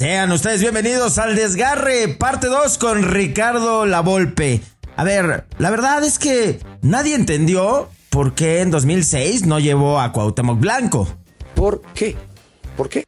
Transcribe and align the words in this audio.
Sean 0.00 0.32
ustedes 0.32 0.62
bienvenidos 0.62 1.18
al 1.18 1.36
Desgarre, 1.36 2.08
parte 2.08 2.46
2 2.46 2.78
con 2.78 3.02
Ricardo 3.02 3.84
Lavolpe. 3.84 4.62
A 4.96 5.04
ver, 5.04 5.44
la 5.58 5.68
verdad 5.68 6.02
es 6.02 6.18
que 6.18 6.58
nadie 6.80 7.14
entendió 7.14 7.90
por 8.08 8.34
qué 8.34 8.62
en 8.62 8.70
2006 8.70 9.44
no 9.44 9.58
llevó 9.58 10.00
a 10.00 10.10
Cuauhtémoc 10.10 10.58
Blanco. 10.58 11.06
¿Por 11.54 11.82
qué? 11.92 12.16
¿Por 12.78 12.88
qué? 12.88 13.04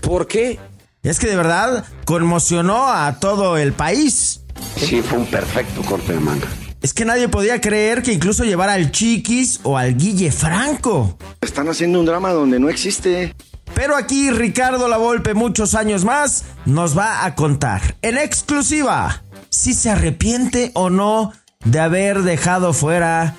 ¿Por 0.00 0.26
qué? 0.26 0.58
Es 1.02 1.18
que 1.18 1.26
de 1.26 1.36
verdad 1.36 1.84
conmocionó 2.06 2.88
a 2.88 3.20
todo 3.20 3.58
el 3.58 3.74
país. 3.74 4.40
Sí, 4.76 5.02
fue 5.02 5.18
un 5.18 5.26
perfecto 5.26 5.82
corte 5.82 6.14
de 6.14 6.20
manga. 6.20 6.48
Es 6.80 6.94
que 6.94 7.04
nadie 7.04 7.28
podía 7.28 7.60
creer 7.60 8.02
que 8.02 8.14
incluso 8.14 8.44
llevara 8.44 8.72
al 8.72 8.92
Chiquis 8.92 9.60
o 9.62 9.76
al 9.76 9.94
Guille 9.98 10.32
Franco. 10.32 11.18
Están 11.42 11.68
haciendo 11.68 12.00
un 12.00 12.06
drama 12.06 12.30
donde 12.32 12.58
no 12.58 12.70
existe. 12.70 13.34
Pero 13.74 13.96
aquí 13.96 14.30
Ricardo 14.30 14.88
Lavolpe, 14.88 15.34
muchos 15.34 15.74
años 15.74 16.04
más, 16.04 16.44
nos 16.64 16.96
va 16.96 17.24
a 17.24 17.34
contar 17.34 17.96
en 18.02 18.18
exclusiva 18.18 19.24
si 19.50 19.74
se 19.74 19.90
arrepiente 19.90 20.70
o 20.74 20.90
no 20.90 21.32
de 21.64 21.80
haber 21.80 22.22
dejado 22.22 22.72
fuera 22.72 23.34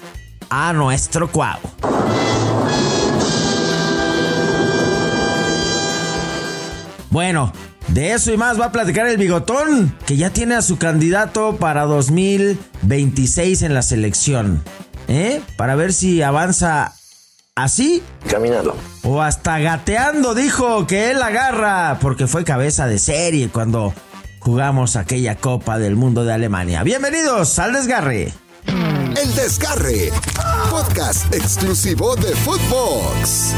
a 0.50 0.74
nuestro 0.74 1.32
Cuau. 1.32 1.60
Bueno, 7.10 7.54
de 7.88 8.12
eso 8.12 8.34
y 8.34 8.38
más 8.38 8.60
va 8.60 8.66
a 8.66 8.72
platicar 8.74 9.08
el 9.08 9.18
bigotón, 9.18 9.96
que 10.06 10.18
ya 10.18 10.32
tiene 10.32 10.56
a 10.56 10.62
su 10.62 10.78
candidato 10.78 11.56
para 11.56 11.84
2026 11.84 13.62
en 13.62 13.74
la 13.74 13.82
selección. 13.82 14.62
¿Eh? 15.08 15.42
Para 15.56 15.76
ver 15.76 15.94
si 15.94 16.22
avanza 16.22 16.94
así. 17.56 18.04
Caminando. 18.30 18.76
O 19.04 19.22
hasta 19.22 19.60
gateando, 19.60 20.36
dijo 20.36 20.86
que 20.88 21.12
él 21.12 21.22
agarra, 21.22 22.00
porque 22.02 22.28
fue 22.28 22.44
cabeza 22.44 22.86
de 22.86 23.00
serie 23.00 23.48
cuando 23.50 23.94
jugamos 24.40 24.98
aquella 24.98 25.38
Copa 25.38 25.80
del 25.80 25.96
Mundo 25.96 26.26
de 26.26 26.34
Alemania. 26.34 26.84
Bienvenidos 26.84 27.58
al 27.60 27.72
desgarre. 27.72 28.34
El 28.68 29.36
desgarre. 29.36 30.12
Podcast 30.70 31.34
exclusivo 31.34 32.18
de 32.18 32.36
Footbox. 32.36 33.54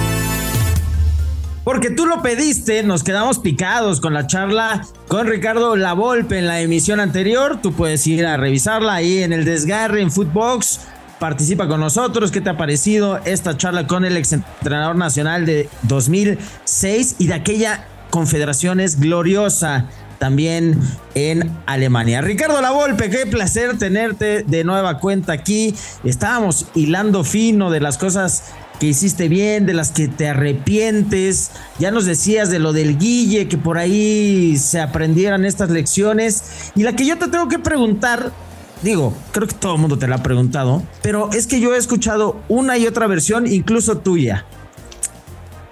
Porque 1.63 1.89
tú 1.89 2.05
lo 2.05 2.21
pediste, 2.21 2.83
nos 2.83 3.03
quedamos 3.03 3.39
picados 3.39 3.99
con 3.99 4.13
la 4.13 4.27
charla 4.27 4.85
con 5.07 5.25
Ricardo 5.25 5.75
Lavolpe 5.75 6.37
en 6.37 6.45
la 6.45 6.61
emisión 6.61 6.99
anterior. 6.99 7.59
Tú 7.63 7.73
puedes 7.73 8.05
ir 8.05 8.27
a 8.27 8.37
revisarla 8.37 8.93
ahí 8.93 9.23
en 9.23 9.33
el 9.33 9.43
desgarre 9.43 10.01
en 10.01 10.11
Footbox. 10.11 10.81
Participa 11.19 11.67
con 11.67 11.79
nosotros. 11.79 12.31
¿Qué 12.31 12.41
te 12.41 12.49
ha 12.49 12.57
parecido 12.57 13.19
esta 13.25 13.57
charla 13.57 13.87
con 13.87 14.05
el 14.05 14.17
exentrenador 14.17 14.95
nacional 14.95 15.45
de 15.45 15.69
2006 15.83 17.15
y 17.19 17.27
de 17.27 17.33
aquella 17.33 17.87
confederaciones 18.09 18.99
gloriosa 18.99 19.85
también 20.19 20.79
en 21.15 21.51
Alemania. 21.65 22.21
Ricardo 22.21 22.61
Lavolpe, 22.61 23.09
qué 23.09 23.25
placer 23.27 23.77
tenerte 23.77 24.43
de 24.43 24.63
nueva 24.63 24.99
cuenta 24.99 25.33
aquí. 25.33 25.75
Estábamos 26.03 26.65
hilando 26.73 27.23
fino 27.23 27.69
de 27.69 27.79
las 27.79 27.97
cosas 27.97 28.45
que 28.79 28.87
hiciste 28.87 29.27
bien, 29.27 29.65
de 29.65 29.73
las 29.73 29.91
que 29.91 30.07
te 30.07 30.27
arrepientes. 30.29 31.51
Ya 31.79 31.91
nos 31.91 32.05
decías 32.05 32.49
de 32.49 32.59
lo 32.59 32.73
del 32.73 32.97
Guille, 32.97 33.47
que 33.47 33.57
por 33.57 33.77
ahí 33.77 34.57
se 34.57 34.79
aprendieran 34.79 35.45
estas 35.45 35.69
lecciones. 35.69 36.71
Y 36.75 36.83
la 36.83 36.95
que 36.95 37.05
yo 37.05 37.17
te 37.17 37.27
tengo 37.27 37.47
que 37.47 37.59
preguntar, 37.59 38.31
digo, 38.81 39.13
creo 39.31 39.47
que 39.47 39.55
todo 39.55 39.75
el 39.75 39.81
mundo 39.81 39.97
te 39.97 40.07
la 40.07 40.17
ha 40.17 40.23
preguntado, 40.23 40.83
pero 41.01 41.29
es 41.31 41.47
que 41.47 41.59
yo 41.59 41.73
he 41.73 41.77
escuchado 41.77 42.41
una 42.47 42.77
y 42.77 42.87
otra 42.87 43.07
versión, 43.07 43.47
incluso 43.47 43.99
tuya. 43.99 44.45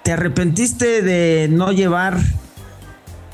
¿Te 0.02 0.12
arrepentiste 0.12 1.02
de 1.02 1.48
no 1.50 1.72
llevar 1.72 2.18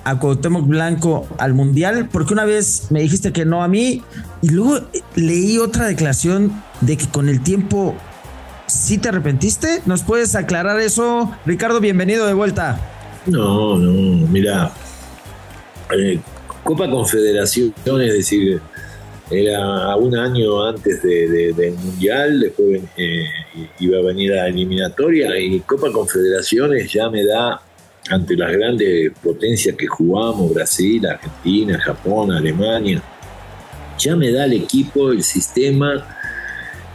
a 0.05 0.19
Cuauhtémoc 0.19 0.67
Blanco 0.67 1.27
al 1.39 1.55
Mundial? 1.55 2.09
Porque 2.11 2.33
una 2.33 2.45
vez 2.45 2.87
me 2.91 3.01
dijiste 3.01 3.33
que 3.33 3.45
no 3.45 3.63
a 3.63 3.69
mí 3.69 4.03
y 4.41 4.49
luego 4.49 4.81
leí 5.15 5.59
otra 5.59 5.87
declaración 5.87 6.53
de 6.81 6.97
que 6.97 7.07
con 7.09 7.29
el 7.29 7.43
tiempo 7.43 7.95
¿Sí 8.73 8.97
te 8.97 9.11
arrepentiste? 9.11 9.83
¿Nos 9.85 10.03
puedes 10.03 10.35
aclarar 10.35 10.81
eso? 10.81 11.31
Ricardo, 11.45 11.79
bienvenido 11.79 12.27
de 12.27 12.33
vuelta. 12.33 12.81
No, 13.27 13.77
no, 13.77 14.27
mira. 14.29 14.73
Eh, 15.95 16.19
Copa 16.65 16.89
Confederación, 16.89 17.75
es 17.85 18.13
decir, 18.15 18.63
era 19.33 19.97
un 19.97 20.17
año 20.17 20.63
antes 20.63 21.03
de, 21.03 21.53
del 21.53 21.75
Mundial, 21.75 22.41
después 22.41 22.83
eh, 22.97 23.25
iba 23.81 23.99
a 23.99 24.03
venir 24.03 24.33
a 24.33 24.43
la 24.43 24.49
eliminatoria 24.49 25.39
y 25.39 25.59
Copa 25.61 25.91
Confederaciones 25.91 26.93
ya 26.93 27.09
me 27.09 27.25
da, 27.25 27.61
ante 28.11 28.37
las 28.37 28.53
grandes 28.53 29.13
potencias 29.23 29.75
que 29.77 29.87
jugamos, 29.87 30.53
Brasil, 30.53 31.07
Argentina, 31.07 31.79
Japón, 31.81 32.33
Alemania, 32.33 33.03
ya 33.99 34.17
me 34.17 34.31
da 34.31 34.45
el 34.45 34.55
equipo, 34.55 35.13
el 35.13 35.23
sistema, 35.23 36.05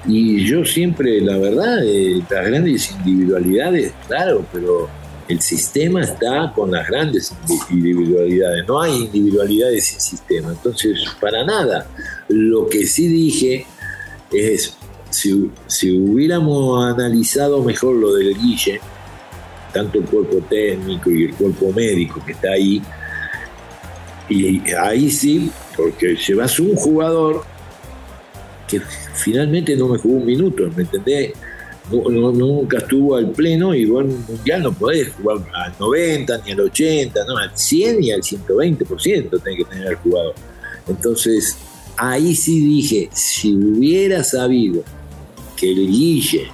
y 0.06 0.46
yo 0.46 0.64
siempre, 0.64 1.20
la 1.22 1.38
verdad, 1.38 1.84
eh, 1.84 2.22
las 2.30 2.46
grandes 2.46 2.92
individualidades, 2.92 3.94
claro, 4.08 4.46
pero 4.54 4.90
el 5.28 5.42
sistema 5.42 6.02
está 6.02 6.52
con 6.56 6.72
las 6.72 6.88
grandes 6.88 7.34
individualidades. 7.70 8.66
No 8.68 8.82
hay 8.82 8.96
individualidades 8.96 9.88
sin 9.88 10.00
sistema. 10.00 10.52
Entonces, 10.52 11.04
para 11.20 11.44
nada. 11.44 11.88
Lo 12.30 12.68
que 12.68 12.86
sí 12.86 13.08
dije 13.08 13.66
es, 14.32 14.76
si, 15.10 15.50
si 15.68 15.98
hubiéramos 15.98 16.84
analizado 16.86 17.64
mejor 17.64 17.96
lo 17.96 18.14
del 18.14 18.38
Guille, 18.38 18.80
tanto 19.74 20.00
el 20.00 20.06
cuerpo 20.06 20.38
técnico 20.50 21.10
y 21.10 21.26
el 21.26 21.34
cuerpo 21.34 21.72
médico 21.72 22.22
que 22.26 22.34
está 22.34 22.52
ahí, 22.52 22.82
y 24.30 24.62
ahí 24.74 25.10
sí, 25.10 25.52
porque 25.76 26.16
llevas 26.16 26.60
un 26.60 26.76
jugador 26.76 27.46
que 28.68 28.82
finalmente 29.14 29.76
no 29.76 29.88
me 29.88 29.98
jugó 29.98 30.16
un 30.16 30.26
minuto, 30.26 30.64
¿me 30.76 30.84
entendés? 30.84 31.34
nunca 31.90 32.80
estuvo 32.80 33.16
al 33.16 33.32
pleno 33.32 33.74
y 33.74 33.84
en 33.84 33.92
mundial 33.92 34.64
no 34.64 34.74
podés 34.74 35.14
jugar 35.14 35.38
al 35.54 35.74
90 35.80 36.42
ni 36.46 36.52
al 36.52 36.60
80, 36.60 37.26
no, 37.26 37.38
al 37.38 37.58
100 37.58 38.00
ni 38.00 38.12
al 38.12 38.22
120% 38.22 39.42
tenés 39.42 39.58
que 39.58 39.66
tener 39.66 39.88
al 39.88 39.96
jugador. 39.96 40.34
Entonces, 40.88 41.58
ahí 41.98 42.36
sí 42.36 42.60
dije, 42.60 43.10
si 43.12 43.56
hubiera 43.56 44.24
sabido 44.24 44.84
que 45.56 45.72
el 45.72 45.88
Guille 45.88 46.48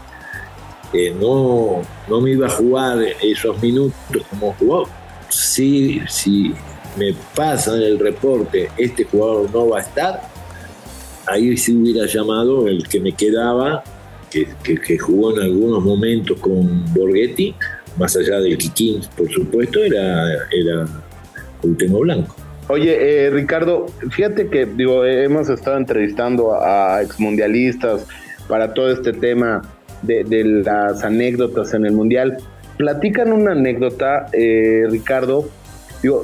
no, 1.20 1.82
no 2.08 2.22
me 2.22 2.32
iba 2.32 2.48
a 2.48 2.50
jugar 2.50 3.00
esos 3.22 3.62
minutos 3.62 4.24
como 4.30 4.54
jugó, 4.54 4.88
si, 5.30 6.02
me 6.98 7.16
pasan 7.36 7.82
el 7.82 7.98
reporte, 7.98 8.70
este 8.78 9.04
jugador 9.04 9.50
no 9.52 9.70
va 9.70 9.80
a 9.80 9.82
estar, 9.82 10.22
ahí 11.26 11.58
sí 11.58 11.76
hubiera 11.76 12.06
llamado 12.06 12.68
el 12.68 12.88
que 12.88 13.00
me 13.00 13.12
quedaba, 13.14 13.84
que, 14.30 14.48
que, 14.64 14.98
jugó 14.98 15.36
en 15.36 15.44
algunos 15.44 15.84
momentos 15.84 16.40
con 16.40 16.86
Borghetti, 16.94 17.56
más 17.98 18.16
allá 18.16 18.40
del 18.40 18.58
Kikín, 18.58 19.02
por 19.16 19.32
supuesto, 19.32 19.84
era, 19.84 20.48
era 20.52 20.88
Blanco. 21.62 22.43
Oye, 22.68 23.26
eh, 23.26 23.30
Ricardo, 23.30 23.88
fíjate 24.12 24.48
que 24.48 24.66
digo, 24.66 25.06
hemos 25.06 25.50
estado 25.50 25.78
entrevistando 25.78 26.54
a 26.56 27.02
exmundialistas 27.02 28.08
para 28.48 28.74
todo 28.74 28.92
este 28.92 29.14
tema 29.14 29.62
de, 30.02 30.24
las 30.66 31.04
anécdotas 31.04 31.74
en 31.74 31.86
el 31.86 31.94
Mundial. 31.94 32.38
Platican 32.78 33.32
una 33.32 33.52
anécdota, 33.52 34.28
eh, 34.34 34.86
Ricardo, 34.90 35.48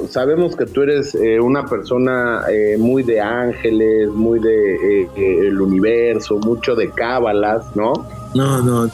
sabemos 0.08 0.56
que 0.56 0.66
tú 0.66 0.82
eres 0.82 1.14
eh, 1.14 1.40
una 1.40 1.64
persona 1.66 2.42
eh, 2.50 2.76
muy 2.78 3.02
de 3.02 3.20
ángeles, 3.20 4.08
muy 4.10 4.38
de 4.38 5.02
eh, 5.02 5.08
el 5.16 5.60
universo, 5.60 6.38
mucho 6.38 6.74
de 6.74 6.90
cábalas, 6.90 7.64
¿no? 7.74 7.92
No, 8.34 8.62
no. 8.62 8.90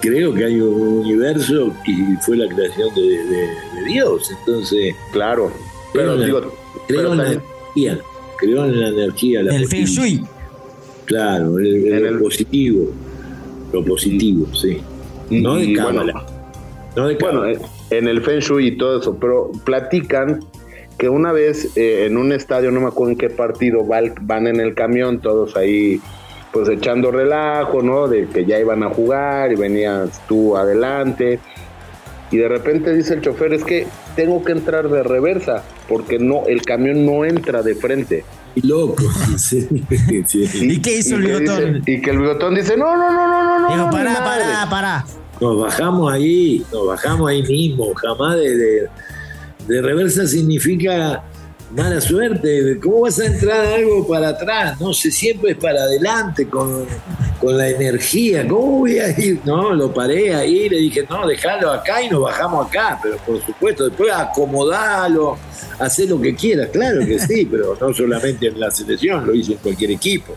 Creo 0.00 0.32
que 0.34 0.44
hay 0.44 0.60
un 0.60 0.98
universo 0.98 1.72
y 1.86 2.16
fue 2.22 2.36
la 2.36 2.52
creación 2.52 2.94
de, 2.94 3.84
Dios, 3.86 4.30
entonces. 4.38 4.94
Claro. 5.12 5.52
Pero, 5.92 6.16
digo, 6.16 6.52
creo 6.86 7.12
en 7.12 7.18
la 7.18 7.32
energía, 7.32 7.98
creo 8.38 8.64
en 8.64 8.80
la 8.80 8.88
energía. 8.88 9.40
el 9.40 9.66
Feng 9.66 9.84
Shui. 9.84 10.24
Claro, 11.04 11.58
el, 11.58 12.18
positivo. 12.18 12.90
Lo 13.72 13.84
positivo, 13.84 14.46
sí. 14.54 14.80
no 15.30 15.56
de 15.56 15.72
cábala. 15.72 16.24
no 16.96 17.08
de 17.08 17.16
cábala 17.16 17.58
en 17.90 18.08
el 18.08 18.22
Feng 18.22 18.40
Shui 18.40 18.68
y 18.68 18.76
todo 18.76 19.00
eso, 19.00 19.16
pero 19.18 19.50
platican 19.64 20.40
que 20.98 21.08
una 21.08 21.32
vez 21.32 21.76
eh, 21.76 22.06
en 22.06 22.16
un 22.16 22.32
estadio, 22.32 22.70
no 22.70 22.80
me 22.80 22.88
acuerdo 22.88 23.12
en 23.12 23.18
qué 23.18 23.30
partido, 23.30 23.84
van 23.84 24.46
en 24.46 24.60
el 24.60 24.74
camión 24.74 25.20
todos 25.20 25.56
ahí 25.56 26.00
pues 26.52 26.68
echando 26.68 27.10
relajo, 27.10 27.82
¿no? 27.82 28.08
De 28.08 28.26
que 28.26 28.44
ya 28.44 28.58
iban 28.58 28.82
a 28.82 28.88
jugar 28.88 29.52
y 29.52 29.56
venías 29.56 30.20
tú 30.26 30.56
adelante. 30.56 31.38
Y 32.30 32.36
de 32.36 32.48
repente 32.48 32.94
dice 32.94 33.14
el 33.14 33.20
chofer, 33.22 33.54
es 33.54 33.64
que 33.64 33.86
tengo 34.14 34.44
que 34.44 34.52
entrar 34.52 34.88
de 34.88 35.02
reversa, 35.02 35.64
porque 35.88 36.18
no, 36.18 36.46
el 36.46 36.62
camión 36.62 37.06
no 37.06 37.24
entra 37.24 37.62
de 37.62 37.74
frente. 37.74 38.24
Y 38.54 38.66
loco. 38.66 39.02
¿Y 40.54 40.80
qué 40.80 40.98
hizo 40.98 41.16
el 41.16 41.22
bigotón? 41.22 41.82
y 41.86 42.00
que 42.00 42.10
el 42.10 42.18
bigotón 42.18 42.54
dice, 42.54 42.76
no, 42.76 42.96
no, 42.96 43.12
no, 43.12 43.26
no, 43.26 43.60
no, 43.60 43.68
Digo, 43.68 43.84
no. 43.86 43.90
Pará, 43.90 44.14
pará, 44.16 44.66
pará 44.70 45.04
nos 45.40 45.60
bajamos 45.60 46.12
ahí, 46.12 46.64
nos 46.72 46.86
bajamos 46.86 47.30
ahí 47.30 47.42
mismo, 47.42 47.92
jamás 47.94 48.36
de, 48.36 48.88
de 49.66 49.82
reversa 49.82 50.26
significa 50.26 51.22
mala 51.74 52.00
suerte. 52.00 52.78
¿Cómo 52.82 53.02
vas 53.02 53.18
a 53.20 53.26
entrar 53.26 53.66
algo 53.66 54.06
para 54.06 54.30
atrás? 54.30 54.80
No 54.80 54.92
sé, 54.92 55.10
siempre 55.10 55.52
es 55.52 55.56
para 55.56 55.82
adelante 55.82 56.48
con, 56.48 56.86
con 57.38 57.56
la 57.56 57.68
energía. 57.68 58.46
¿Cómo 58.46 58.80
voy 58.80 58.98
a 58.98 59.10
ir? 59.18 59.40
No, 59.44 59.72
lo 59.74 59.92
paré 59.92 60.34
ahí, 60.34 60.68
le 60.68 60.78
dije, 60.78 61.06
no, 61.08 61.26
déjalo 61.26 61.72
acá 61.72 62.02
y 62.02 62.08
nos 62.08 62.22
bajamos 62.22 62.66
acá. 62.66 62.98
Pero 63.02 63.16
por 63.18 63.44
supuesto, 63.44 63.88
después 63.88 64.12
acomodalo, 64.12 65.38
hacer 65.78 66.08
lo 66.08 66.20
que 66.20 66.34
quieras. 66.34 66.68
Claro 66.72 67.00
que 67.06 67.18
sí, 67.18 67.46
pero 67.50 67.76
no 67.80 67.92
solamente 67.92 68.48
en 68.48 68.60
la 68.60 68.70
selección, 68.70 69.26
lo 69.26 69.34
hice 69.34 69.52
en 69.52 69.58
cualquier 69.58 69.92
equipo. 69.92 70.34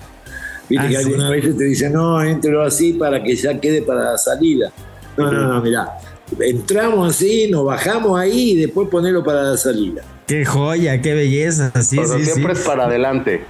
Viste 0.69 0.87
que 0.87 0.95
ah, 0.95 0.99
algunas 0.99 1.31
veces 1.31 1.57
te 1.57 1.63
dicen, 1.65 1.93
no, 1.93 2.23
entro 2.23 2.63
así 2.63 2.93
para 2.93 3.21
que 3.21 3.35
ya 3.35 3.59
quede 3.59 3.81
para 3.81 4.11
la 4.11 4.17
salida. 4.17 4.71
No, 5.17 5.31
no, 5.31 5.47
no, 5.47 5.61
mirá. 5.61 5.97
Entramos 6.39 7.09
así, 7.09 7.49
nos 7.51 7.65
bajamos 7.65 8.17
ahí 8.17 8.51
y 8.51 8.55
después 8.55 8.87
ponerlo 8.87 9.21
para 9.23 9.43
la 9.43 9.57
salida. 9.57 10.01
Qué 10.27 10.45
joya, 10.45 11.01
qué 11.01 11.13
belleza. 11.13 11.73
Sí, 11.81 11.97
sí, 11.97 12.23
siempre 12.23 12.53
es 12.53 12.59
para 12.59 12.85
adelante. 12.85 13.43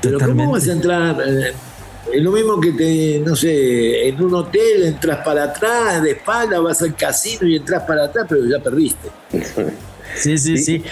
Pero 0.00 0.20
¿cómo 0.20 0.52
vas 0.52 0.68
a 0.68 0.72
entrar? 0.72 1.16
Eh, 1.26 1.52
es 2.12 2.22
lo 2.22 2.32
mismo 2.32 2.60
que 2.60 2.72
te, 2.72 3.22
no 3.24 3.36
sé, 3.36 4.08
en 4.08 4.22
un 4.22 4.34
hotel 4.34 4.84
entras 4.84 5.24
para 5.24 5.44
atrás, 5.44 6.02
de 6.02 6.12
espalda, 6.12 6.60
vas 6.60 6.82
al 6.82 6.94
casino 6.94 7.46
y 7.46 7.56
entras 7.56 7.82
para 7.84 8.04
atrás, 8.04 8.26
pero 8.28 8.44
ya 8.46 8.62
perdiste. 8.62 9.08
sí, 10.16 10.38
sí, 10.38 10.58
sí. 10.58 10.82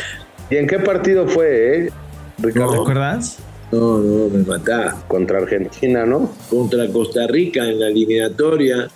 ¿Y 0.51 0.57
en 0.57 0.67
qué 0.67 0.79
partido 0.79 1.27
fue, 1.29 1.87
eh, 1.87 1.93
Ricardo? 2.39 2.73
¿Te 2.73 2.79
acuerdas? 2.79 3.39
No, 3.71 3.99
no, 3.99 4.29
me 4.29 4.45
matás. 4.45 4.95
Contra 5.07 5.39
Argentina, 5.39 6.07
¿no? 6.07 6.33
Contra 6.49 6.89
Costa 6.89 7.27
Rica 7.27 7.65
en 7.65 7.81
la 7.81 7.89
eliminatoria, 7.89 8.89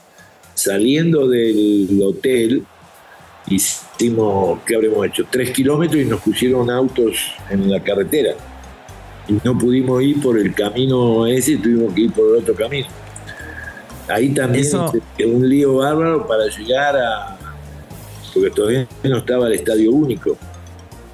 saliendo 0.54 1.28
del 1.28 2.00
hotel, 2.02 2.64
hicimos, 3.48 4.60
¿qué 4.64 4.76
habremos 4.76 5.06
hecho? 5.06 5.26
Tres 5.30 5.50
kilómetros 5.50 6.00
y 6.00 6.04
nos 6.06 6.20
pusieron 6.20 6.70
autos 6.70 7.34
en 7.50 7.70
la 7.70 7.82
carretera. 7.82 8.34
Y 9.28 9.38
no 9.44 9.56
pudimos 9.56 10.02
ir 10.02 10.20
por 10.20 10.38
el 10.38 10.54
camino 10.54 11.26
ese, 11.26 11.56
tuvimos 11.56 11.94
que 11.94 12.02
ir 12.02 12.12
por 12.12 12.28
el 12.30 12.42
otro 12.42 12.54
camino. 12.54 12.86
Ahí 14.08 14.30
también 14.30 14.64
es 14.64 15.26
un 15.26 15.48
lío 15.48 15.76
bárbaro 15.76 16.26
para 16.26 16.46
llegar 16.48 16.96
a... 16.96 17.38
Porque 18.34 18.50
todavía 18.50 18.88
no 19.04 19.18
estaba 19.18 19.46
el 19.46 19.54
estadio 19.54 19.92
único. 19.92 20.36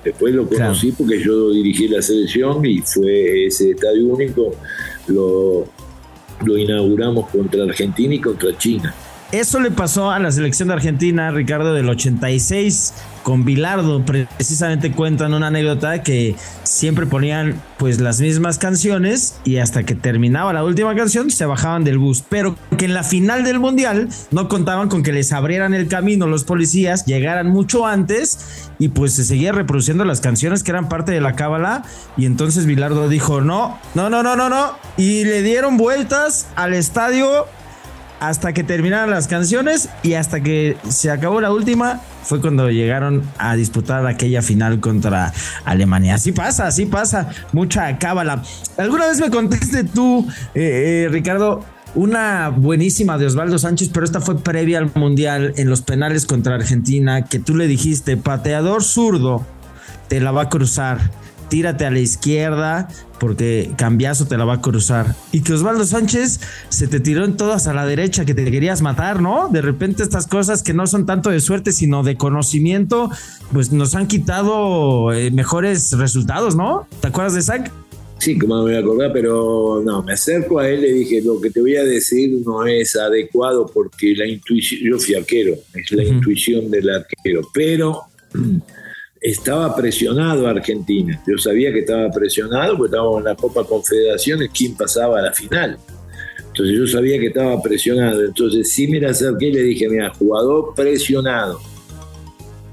Después 0.05 0.35
lo 0.35 0.49
conocí 0.49 0.93
porque 0.93 1.23
yo 1.23 1.51
dirigí 1.51 1.89
la 1.89 2.01
selección 2.01 2.65
y 2.65 2.81
fue 2.81 3.47
ese 3.47 3.73
estadio 3.73 4.07
único, 4.07 4.55
lo, 5.09 5.67
lo 6.45 6.57
inauguramos 6.57 7.29
contra 7.29 7.65
Argentina 7.65 8.15
y 8.15 8.21
contra 8.21 8.57
China. 8.57 8.95
Eso 9.33 9.61
le 9.61 9.71
pasó 9.71 10.11
a 10.11 10.19
la 10.19 10.33
selección 10.33 10.69
de 10.69 10.75
Argentina, 10.75 11.31
Ricardo, 11.31 11.75
del 11.75 11.89
86 11.89 12.95
con 13.29 13.45
Bilardo. 13.45 14.03
Precisamente 14.07 14.91
cuentan 14.91 15.35
una 15.35 15.49
anécdota 15.49 16.03
que 16.03 16.35
siempre 16.63 17.05
ponían 17.05 17.61
pues 17.77 18.01
las 18.01 18.23
mismas 18.23 18.57
canciones 18.57 19.39
y 19.45 19.59
hasta 19.59 19.83
que 19.83 19.95
terminaba 19.95 20.55
la 20.55 20.65
última 20.65 20.95
canción 20.95 21.31
se 21.31 21.45
bajaban 21.45 21.85
del 21.85 21.99
bus. 21.99 22.25
Pero 22.27 22.57
que 22.79 22.87
en 22.87 22.95
la 22.95 23.03
final 23.03 23.45
del 23.45 23.59
mundial 23.61 24.09
no 24.31 24.49
contaban 24.49 24.89
con 24.89 25.03
que 25.03 25.13
les 25.13 25.31
abrieran 25.35 25.75
el 25.75 25.89
camino 25.89 26.27
los 26.27 26.45
policías, 26.45 27.05
llegaran 27.05 27.49
mucho 27.49 27.87
antes 27.87 28.71
y 28.79 28.89
pues 28.89 29.13
se 29.13 29.25
seguía 29.25 29.53
reproduciendo 29.53 30.07
las 30.07 30.23
canciones 30.23 30.63
que 30.63 30.71
eran 30.71 30.89
parte 30.89 31.13
de 31.13 31.21
la 31.21 31.35
cábala. 31.35 31.83
Y 32.17 32.25
entonces 32.25 32.65
Bilardo 32.65 33.11
dijo: 33.11 33.43
No, 33.43 33.79
no, 33.95 34.09
no, 34.09 34.23
no, 34.23 34.37
no, 34.37 34.49
no. 34.49 34.73
Y 34.97 35.25
le 35.25 35.43
dieron 35.43 35.77
vueltas 35.77 36.47
al 36.57 36.73
estadio 36.73 37.45
hasta 38.21 38.53
que 38.53 38.65
terminaron 38.65 39.11
las 39.11 39.29
canciones 39.29 39.89
y 40.03 40.15
hasta 40.15 40.41
que 40.41 40.77
se 40.89 41.11
acabó 41.11 41.41
la 41.41 41.53
última 41.53 42.01
fue 42.23 42.41
cuando 42.41 42.71
llegaron 42.71 43.23
a 43.39 43.57
disputar 43.57 44.07
aquella 44.07 44.43
final 44.43 44.81
contra 44.81 45.33
Alemania. 45.65 46.17
Así 46.17 46.33
pasa, 46.33 46.67
así 46.67 46.87
pasa, 46.87 47.31
mucha 47.53 47.99
cábala. 47.99 48.43
¿Alguna 48.77 49.07
vez 49.07 49.21
me 49.21 49.31
contaste 49.31 49.85
tú, 49.85 50.27
eh, 50.55 51.05
eh, 51.05 51.09
Ricardo, 51.11 51.65
una 51.95 52.51
buenísima 52.51 53.17
de 53.19 53.27
Osvaldo 53.27 53.59
Sánchez, 53.59 53.91
pero 53.93 54.05
esta 54.05 54.21
fue 54.21 54.39
previa 54.39 54.79
al 54.79 54.91
Mundial 54.95 55.55
en 55.57 55.71
los 55.71 55.83
penales 55.83 56.27
contra 56.27 56.55
Argentina, 56.55 57.25
que 57.25 57.39
tú 57.39 57.57
le 57.57 57.67
dijiste, 57.67 58.17
pateador 58.17 58.85
zurdo, 58.85 59.47
te 60.09 60.21
la 60.21 60.31
va 60.31 60.43
a 60.43 60.49
cruzar 60.49 60.99
tírate 61.49 61.87
a 61.87 61.91
la 61.91 61.99
izquierda 61.99 62.89
porque 63.19 63.71
Cambiazo 63.77 64.27
te 64.27 64.37
la 64.37 64.45
va 64.45 64.55
a 64.55 64.61
cruzar. 64.61 65.15
Y 65.33 65.41
que 65.41 65.53
Osvaldo 65.53 65.85
Sánchez 65.85 66.41
se 66.69 66.87
te 66.87 67.01
tiró 67.01 67.25
en 67.25 67.37
todas 67.37 67.67
a 67.67 67.75
la 67.75 67.85
derecha, 67.85 68.25
que 68.25 68.35
te 68.35 68.49
querías 68.51 68.81
matar, 68.83 69.21
¿no? 69.21 69.49
De 69.49 69.61
repente 69.61 70.03
estas 70.03 70.27
cosas 70.27 70.63
que 70.63 70.73
no 70.73 70.87
son 70.87 71.07
tanto 71.07 71.31
de 71.31 71.41
suerte, 71.41 71.73
sino 71.73 72.03
de 72.03 72.17
conocimiento, 72.17 73.11
pues 73.53 73.73
nos 73.73 73.95
han 73.95 74.07
quitado 74.07 75.13
eh, 75.13 75.31
mejores 75.31 75.93
resultados, 75.93 76.57
¿no? 76.57 76.87
¿Te 77.01 77.09
acuerdas 77.09 77.35
de 77.35 77.43
Zach? 77.43 77.73
Sí, 78.19 78.37
como 78.37 78.57
me 78.57 78.63
voy 78.63 78.75
a 78.75 78.81
acordar, 78.81 79.13
pero 79.13 79.81
no, 79.85 80.03
me 80.03 80.13
acerco 80.13 80.59
a 80.59 80.69
él 80.69 80.81
y 80.81 80.83
le 80.83 80.93
dije, 80.93 81.23
lo 81.23 81.41
que 81.41 81.51
te 81.51 81.61
voy 81.61 81.77
a 81.77 81.85
decir 81.85 82.41
no 82.45 82.67
es 82.67 82.97
adecuado 82.97 83.71
porque 83.73 84.15
la 84.17 84.27
intuición, 84.27 84.81
yo 84.83 84.99
fui 84.99 85.15
arquero, 85.15 85.55
es 85.73 85.93
la 85.93 86.03
intuición 86.03 86.69
del 86.69 86.91
arquero, 86.91 87.43
pero 87.55 88.03
estaba 89.21 89.75
presionado 89.75 90.47
Argentina. 90.47 91.21
Yo 91.27 91.39
sabía 91.39 91.73
que 91.73 91.81
estaba 91.81 92.11
presionado 92.11 92.77
porque 92.77 92.91
estábamos 92.95 93.19
en 93.19 93.25
la 93.25 93.35
Copa 93.37 93.65
Confederaciones, 93.65 94.51
quién 94.57 94.77
pasaba 94.77 95.19
a 95.19 95.23
la 95.23 95.33
final. 95.33 95.79
Entonces 96.49 96.77
yo 96.77 96.87
sabía 96.87 97.19
que 97.19 97.27
estaba 97.29 97.61
presionado. 97.63 98.25
Entonces 98.25 98.71
sí 98.73 98.89
me 98.89 99.01
la 99.01 99.11
acerqué 99.11 99.47
y 99.47 99.53
le 99.53 99.63
dije, 99.63 99.89
mira, 99.89 100.11
jugador 100.11 100.75
presionado. 100.75 101.61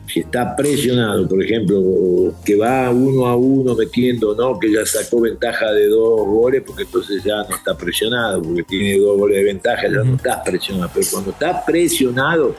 Si 0.07 0.21
está 0.21 0.55
presionado, 0.55 1.27
por 1.27 1.43
ejemplo, 1.43 2.33
que 2.45 2.55
va 2.55 2.89
uno 2.89 3.25
a 3.25 3.35
uno 3.35 3.75
metiendo, 3.75 4.33
¿no? 4.33 4.57
Que 4.57 4.71
ya 4.71 4.85
sacó 4.85 5.21
ventaja 5.21 5.73
de 5.73 5.87
dos 5.87 6.25
goles, 6.25 6.63
porque 6.65 6.83
entonces 6.83 7.21
ya 7.21 7.43
no 7.43 7.55
está 7.55 7.75
presionado, 7.75 8.41
porque 8.41 8.63
tiene 8.63 8.97
dos 8.97 9.17
goles 9.17 9.37
de 9.37 9.43
ventaja, 9.43 9.83
ya 9.83 10.03
no 10.03 10.15
está 10.15 10.41
presionado. 10.41 10.89
Pero 10.93 11.07
cuando 11.11 11.31
está 11.31 11.65
presionado, 11.65 12.55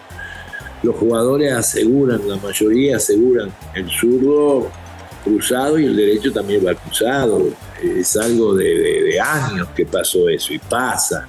los 0.83 0.97
jugadores 0.97 1.53
aseguran, 1.53 2.29
la 2.29 2.37
mayoría 2.37 2.97
aseguran 2.97 3.53
el 3.75 3.91
zurdo 3.91 4.71
cruzado 5.25 5.79
y 5.79 5.87
el 5.87 5.97
derecho 5.97 6.33
también 6.33 6.65
va 6.65 6.75
cruzado. 6.75 7.49
Es 7.83 8.17
algo 8.17 8.55
de, 8.55 9.19
años 9.21 9.69
que 9.75 9.85
pasó 9.85 10.29
eso 10.29 10.53
y 10.53 10.59
pasa. 10.59 11.29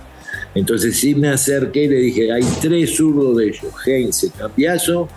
Entonces 0.53 0.99
sí 0.99 1.15
me 1.15 1.29
acerqué 1.29 1.83
y 1.83 1.88
le 1.88 1.97
dije, 1.97 2.31
hay 2.31 2.44
tres 2.61 2.95
zurdos 2.95 3.38
de 3.38 3.47
ellos, 3.47 3.73
Heinze, 3.85 4.31
Cambiazo 4.38 5.07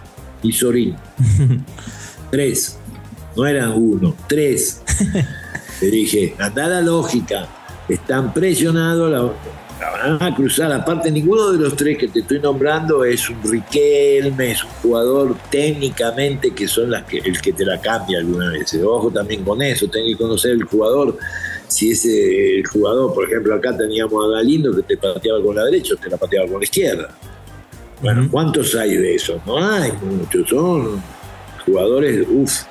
y 0.43 0.53
Sorín. 0.53 0.97
tres, 2.31 2.79
no 3.37 3.47
eran 3.47 3.73
uno, 3.73 4.15
tres. 4.29 4.83
Le 5.81 5.91
dije, 5.91 6.35
anda 6.39 6.69
la 6.69 6.83
lógica, 6.83 7.49
están 7.89 8.35
presionados, 8.35 9.11
la 9.11 9.33
van 9.81 10.23
a 10.23 10.35
cruzar. 10.35 10.73
Aparte, 10.73 11.11
ninguno 11.11 11.53
de 11.53 11.59
los 11.59 11.77
tres 11.77 11.97
que 11.97 12.09
te 12.09 12.21
estoy 12.21 12.41
nombrando 12.41 13.05
es 13.05 13.29
un 13.31 13.43
Riquelme, 13.43 14.53
es 14.53 14.65
un 14.65 14.71
jugador 14.83 15.37
técnicamente 15.51 16.51
que 16.53 16.69
son 16.69 16.91
las 16.91 17.05
que 17.05 17.19
el 17.19 17.41
que 17.41 17.53
te 17.53 17.65
la 17.65 17.81
cambia 17.81 18.19
alguna 18.19 18.51
vez. 18.51 18.75
Ojo 18.83 19.11
también 19.11 19.45
con 19.45 19.63
eso, 19.63 19.89
tengo 19.89 20.07
que 20.07 20.17
conocer 20.17 20.53
el 20.53 20.65
jugador. 20.65 21.17
Si 21.69 21.93
ese 21.93 22.59
el 22.59 22.67
jugador, 22.67 23.15
por 23.15 23.25
ejemplo, 23.25 23.55
acá 23.55 23.77
teníamos 23.77 24.25
a 24.25 24.37
Galindo 24.37 24.75
que 24.75 24.83
te 24.83 24.97
pateaba 24.97 25.43
con 25.43 25.57
la 25.57 25.65
derecha 25.65 25.95
o 25.95 25.97
te 25.97 26.11
la 26.11 26.17
pateaba 26.17 26.49
con 26.49 26.59
la 26.59 26.65
izquierda. 26.65 27.09
Bueno, 28.03 28.29
¿cuántos 28.31 28.75
hay 28.75 28.97
de 28.97 29.15
eso? 29.15 29.41
No 29.47 29.59
hay 29.59 29.93
muchos, 30.03 30.49
son 30.49 31.03
jugadores, 31.65 32.27
uff. 32.29 32.63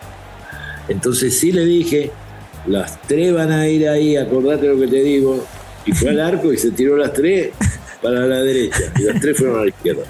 Entonces 0.88 1.38
sí 1.40 1.52
le 1.52 1.66
dije, 1.66 2.12
las 2.66 3.02
tres 3.04 3.34
van 3.34 3.52
a 3.52 3.68
ir 3.68 3.88
ahí, 3.88 4.18
acordate 4.18 4.68
lo 4.68 4.80
que 4.80 4.88
te 4.88 5.04
digo, 5.04 5.46
y 5.90 5.92
fue 5.92 6.12
al 6.12 6.20
arco 6.20 6.54
y 6.54 6.58
se 6.58 6.70
tiró 6.72 6.96
las 6.98 7.14
tres 7.14 7.50
para 8.02 8.28
la 8.28 8.42
derecha 8.44 8.94
y 8.98 9.04
las 9.04 9.20
tres 9.20 9.38
fueron 9.38 9.60
a 9.60 9.64
la 9.64 9.70
izquierda. 9.70 10.04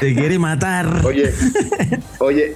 Te 0.00 0.14
quiere 0.14 0.38
matar. 0.38 1.04
Oye, 1.04 1.32
oye. 2.18 2.52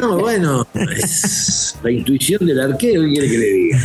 No, 0.00 0.18
bueno, 0.18 0.66
es 0.74 1.76
la 1.82 1.90
intuición 1.90 2.46
del 2.46 2.60
arquero, 2.60 3.02
¿qué 3.02 3.08
quiere 3.08 3.30
que 3.30 3.38
le 3.38 3.46
diga? 3.46 3.78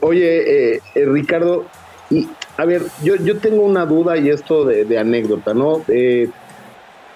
oye, 0.00 0.74
eh, 0.74 0.80
eh, 0.94 1.04
Ricardo, 1.06 1.66
y, 2.10 2.28
a 2.58 2.64
ver, 2.66 2.82
yo, 3.02 3.16
yo 3.16 3.38
tengo 3.38 3.62
una 3.62 3.86
duda 3.86 4.18
y 4.18 4.28
esto 4.28 4.64
de, 4.64 4.98
anécdota, 4.98 5.54
¿no? 5.54 5.82
Eh, 5.88 6.28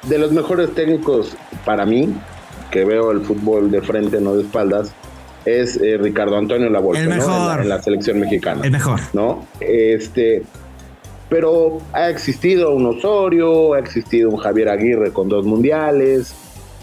de 0.09 0.19
los 0.19 0.33
mejores 0.33 0.75
técnicos 0.75 1.37
para 1.67 1.85
mí, 1.85 2.15
que 2.71 2.85
veo 2.85 3.11
el 3.11 3.21
fútbol 3.21 3.71
de 3.71 3.83
frente, 3.83 4.21
no 4.21 4.35
de 4.35 4.43
espaldas, 4.43 4.95
es 5.45 5.77
eh, 5.77 5.97
Ricardo 5.99 6.37
Antonio 6.37 6.69
Lavolpe, 6.69 7.05
¿no? 7.05 7.61
En 7.61 7.69
la, 7.69 7.83
selección 7.83 8.21
mexicana. 8.21 8.63
El 8.65 8.71
mejor. 8.71 9.01
¿No? 9.13 9.47
Este, 9.61 10.43
pero 11.29 11.79
ha 11.93 12.09
existido 12.11 12.75
un 12.75 12.87
Osorio, 12.87 13.75
ha 13.75 13.79
existido 13.79 14.31
un 14.31 14.37
Javier 14.37 14.69
Aguirre 14.69 15.13
con 15.13 15.29
dos 15.29 15.45
mundiales, 15.47 16.35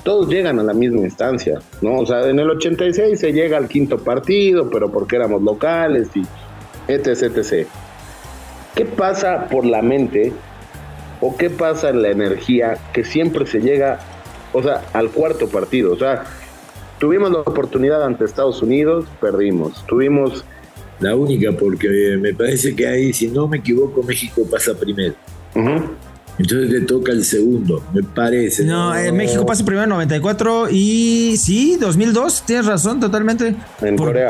todos 0.04 0.30
llegan 0.30 0.60
a 0.60 0.64
la 0.64 0.74
misma 0.74 1.02
instancia, 1.02 1.60
¿no? 1.82 2.00
O 2.00 2.06
sea, 2.06 2.28
en 2.30 2.40
el 2.40 2.50
86 2.50 3.20
se 3.20 3.34
llega 3.34 3.58
al 3.58 3.68
quinto 3.68 3.98
partido, 4.00 4.70
pero 4.70 4.90
porque 4.92 5.18
éramos 5.18 5.42
locales 5.42 6.10
y 6.16 6.22
etc, 6.88 7.38
etc. 7.38 7.68
¿Qué 8.74 8.86
pasa 8.86 9.48
por 9.50 9.66
la 9.66 9.82
mente 9.82 10.32
¿O 11.20 11.36
qué 11.36 11.50
pasa 11.50 11.90
en 11.90 12.02
la 12.02 12.10
energía 12.10 12.78
que 12.94 13.04
siempre 13.04 13.46
se 13.48 13.60
llega, 13.60 14.00
o 14.54 14.62
sea, 14.62 14.84
al 14.94 15.10
cuarto 15.10 15.48
partido? 15.48 15.94
O 15.94 15.98
sea, 15.98 16.24
tuvimos 17.00 17.32
la 17.32 17.40
oportunidad 17.40 18.04
ante 18.04 18.26
Estados 18.26 18.62
Unidos, 18.62 19.06
perdimos. 19.22 19.86
Tuvimos... 19.88 20.44
La 21.00 21.16
única, 21.16 21.52
porque 21.52 22.18
me 22.20 22.34
parece 22.34 22.76
que 22.76 22.88
ahí, 22.88 23.14
si 23.14 23.28
no 23.28 23.48
me 23.48 23.58
equivoco, 23.58 24.02
México 24.02 24.42
pasa 24.50 24.74
primero. 24.74 25.14
Entonces 26.40 26.70
te 26.70 26.82
toca 26.82 27.12
el 27.12 27.24
segundo, 27.24 27.84
me 27.94 28.04
parece. 28.04 28.64
No, 28.64 28.96
eh, 28.96 29.12
México 29.12 29.44
pasa 29.46 29.66
primero 29.66 29.86
en 29.86 29.90
94 29.90 30.70
y 30.70 31.36
sí, 31.38 31.78
2002, 31.80 32.44
tienes 32.46 32.68
razón, 32.68 33.00
totalmente. 33.00 33.56
En 33.82 33.98
Corea. 33.98 34.30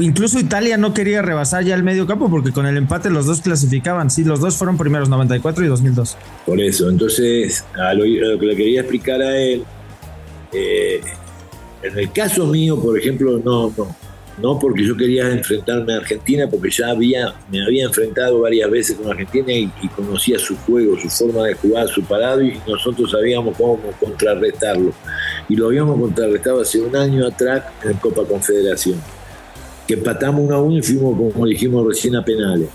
incluso 0.00 0.38
Italia 0.38 0.76
no 0.76 0.94
quería 0.94 1.20
rebasar 1.20 1.64
ya 1.64 1.74
el 1.74 1.82
medio 1.82 2.06
campo 2.06 2.30
porque 2.30 2.52
con 2.52 2.66
el 2.66 2.76
empate 2.76 3.10
los 3.10 3.26
dos 3.26 3.40
clasificaban. 3.40 4.08
Sí, 4.10 4.22
los 4.22 4.40
dos 4.40 4.56
fueron 4.56 4.78
primeros, 4.78 5.08
94 5.08 5.64
y 5.64 5.68
2002. 5.68 6.16
Por 6.46 6.60
eso, 6.60 6.88
entonces, 6.88 7.64
a 7.76 7.92
lo, 7.92 8.04
que 8.04 8.46
le 8.46 8.56
quería 8.56 8.80
explicar 8.82 9.20
a 9.20 9.36
él, 9.36 9.64
eh, 10.52 11.00
en 11.82 11.98
el 11.98 12.12
caso 12.12 12.46
mío, 12.46 12.80
por 12.80 12.98
ejemplo, 12.98 13.40
no, 13.44 13.72
no 13.76 13.96
no 14.40 14.58
porque 14.58 14.84
yo 14.84 14.96
quería 14.96 15.30
enfrentarme 15.30 15.94
a 15.94 15.96
Argentina, 15.96 16.48
porque 16.48 16.70
ya 16.70 16.88
había, 16.90 17.34
me 17.50 17.64
había 17.64 17.84
enfrentado 17.84 18.40
varias 18.40 18.70
veces 18.70 18.96
con 18.96 19.10
Argentina 19.10 19.52
y, 19.52 19.88
conocía 19.88 20.38
su 20.38 20.56
juego, 20.58 20.96
su 20.98 21.08
forma 21.08 21.46
de 21.46 21.54
jugar, 21.54 21.88
su 21.88 22.02
parado, 22.04 22.42
y 22.42 22.58
nosotros 22.66 23.10
sabíamos 23.10 23.56
cómo 23.56 23.78
contrarrestarlo. 23.98 24.92
Y 25.48 25.56
lo 25.56 25.66
habíamos 25.66 26.00
contrarrestado 26.00 26.60
hace 26.60 26.80
un 26.80 26.94
año 26.94 27.26
atrás 27.26 27.64
en 27.84 27.94
Copa 27.94 28.24
Confederación, 28.24 29.00
que 29.86 29.94
empatamos 29.94 30.42
uno 30.42 30.54
a 30.54 30.62
uno 30.62 30.76
y 30.78 30.82
fuimos, 30.82 31.32
como 31.32 31.46
dijimos 31.46 31.86
recién, 31.86 32.14
a 32.14 32.24
penales. 32.24 32.68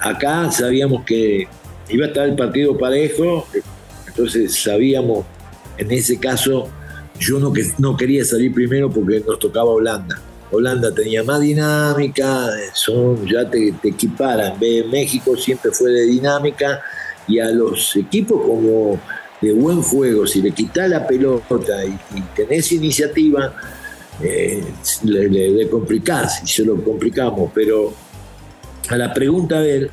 Acá 0.00 0.50
sabíamos 0.50 1.04
que 1.04 1.46
iba 1.90 2.06
a 2.06 2.08
estar 2.08 2.26
el 2.26 2.36
partido 2.36 2.76
parejo, 2.78 3.46
entonces 4.06 4.62
sabíamos, 4.62 5.26
en 5.76 5.90
ese 5.90 6.18
caso, 6.18 6.70
yo 7.18 7.38
no, 7.38 7.52
que, 7.52 7.64
no 7.78 7.96
quería 7.96 8.24
salir 8.24 8.52
primero 8.52 8.90
porque 8.90 9.22
nos 9.26 9.38
tocaba 9.38 9.70
Holanda 9.70 10.20
Holanda 10.50 10.92
tenía 10.94 11.24
más 11.24 11.40
dinámica, 11.40 12.50
son, 12.72 13.26
ya 13.26 13.48
te, 13.48 13.74
equiparan. 13.82 14.58
México 14.90 15.36
siempre 15.36 15.70
fue 15.72 15.90
de 15.90 16.06
dinámica 16.06 16.80
y 17.26 17.38
a 17.40 17.50
los 17.50 17.96
equipos 17.96 18.40
como 18.40 19.00
de 19.40 19.52
buen 19.52 19.82
juego, 19.82 20.26
si 20.26 20.40
le 20.40 20.52
quitas 20.52 20.88
la 20.88 21.06
pelota 21.06 21.84
y, 21.84 22.20
tenés 22.34 22.70
iniciativa, 22.72 23.54
eh, 24.22 24.64
le, 25.02 25.68
complicás 25.68 26.42
y 26.44 26.46
se 26.46 26.64
lo 26.64 26.82
complicamos. 26.82 27.50
Pero 27.52 27.92
a 28.88 28.96
la 28.96 29.12
pregunta, 29.12 29.58
a 29.58 29.62
ver, 29.62 29.90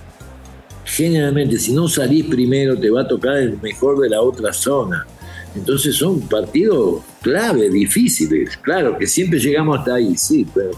generalmente 0.86 1.58
si 1.58 1.74
no 1.74 1.88
salís 1.88 2.26
primero 2.26 2.78
te 2.78 2.90
va 2.90 3.02
a 3.02 3.08
tocar 3.08 3.38
el 3.38 3.60
mejor 3.60 4.00
de 4.00 4.10
la 4.10 4.22
otra 4.22 4.54
zona. 4.54 5.08
Entonces 5.56 5.96
son 5.96 6.22
partidos 6.22 7.02
clave, 7.22 7.70
difíciles. 7.70 8.58
Claro 8.58 8.98
que 8.98 9.06
siempre 9.06 9.40
llegamos 9.40 9.80
hasta 9.80 9.96
ahí, 9.96 10.18
sí, 10.18 10.48
pero, 10.54 10.72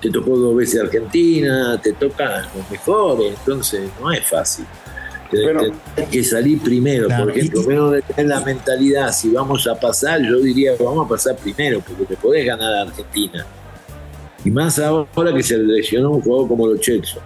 te 0.00 0.10
tocó 0.10 0.36
dos 0.36 0.56
veces 0.56 0.80
Argentina, 0.80 1.78
te 1.82 1.92
tocan 1.92 2.46
los 2.56 2.70
mejores, 2.70 3.34
entonces 3.38 3.90
no 4.00 4.10
es 4.12 4.26
fácil. 4.26 4.64
Tienes 5.30 6.08
que 6.10 6.22
salir 6.22 6.60
primero, 6.60 7.08
por 7.08 7.30
ejemplo, 7.30 7.62
menos 7.62 7.92
de 7.92 8.02
tener 8.02 8.26
la 8.26 8.40
mentalidad, 8.40 9.12
si 9.12 9.30
vamos 9.30 9.66
a 9.66 9.74
pasar, 9.78 10.22
yo 10.22 10.38
diría 10.38 10.72
vamos 10.78 11.04
a 11.04 11.08
pasar 11.08 11.36
primero, 11.36 11.80
porque 11.80 12.04
te 12.04 12.16
podés 12.16 12.46
ganar 12.46 12.72
a 12.72 12.82
Argentina. 12.82 13.44
Y 14.44 14.50
más 14.50 14.78
ahora 14.78 15.34
que 15.34 15.42
se 15.42 15.58
lesionó 15.58 16.12
un 16.12 16.22
juego 16.22 16.46
como 16.46 16.68
los 16.68 16.80
Chelsea. 16.80 17.20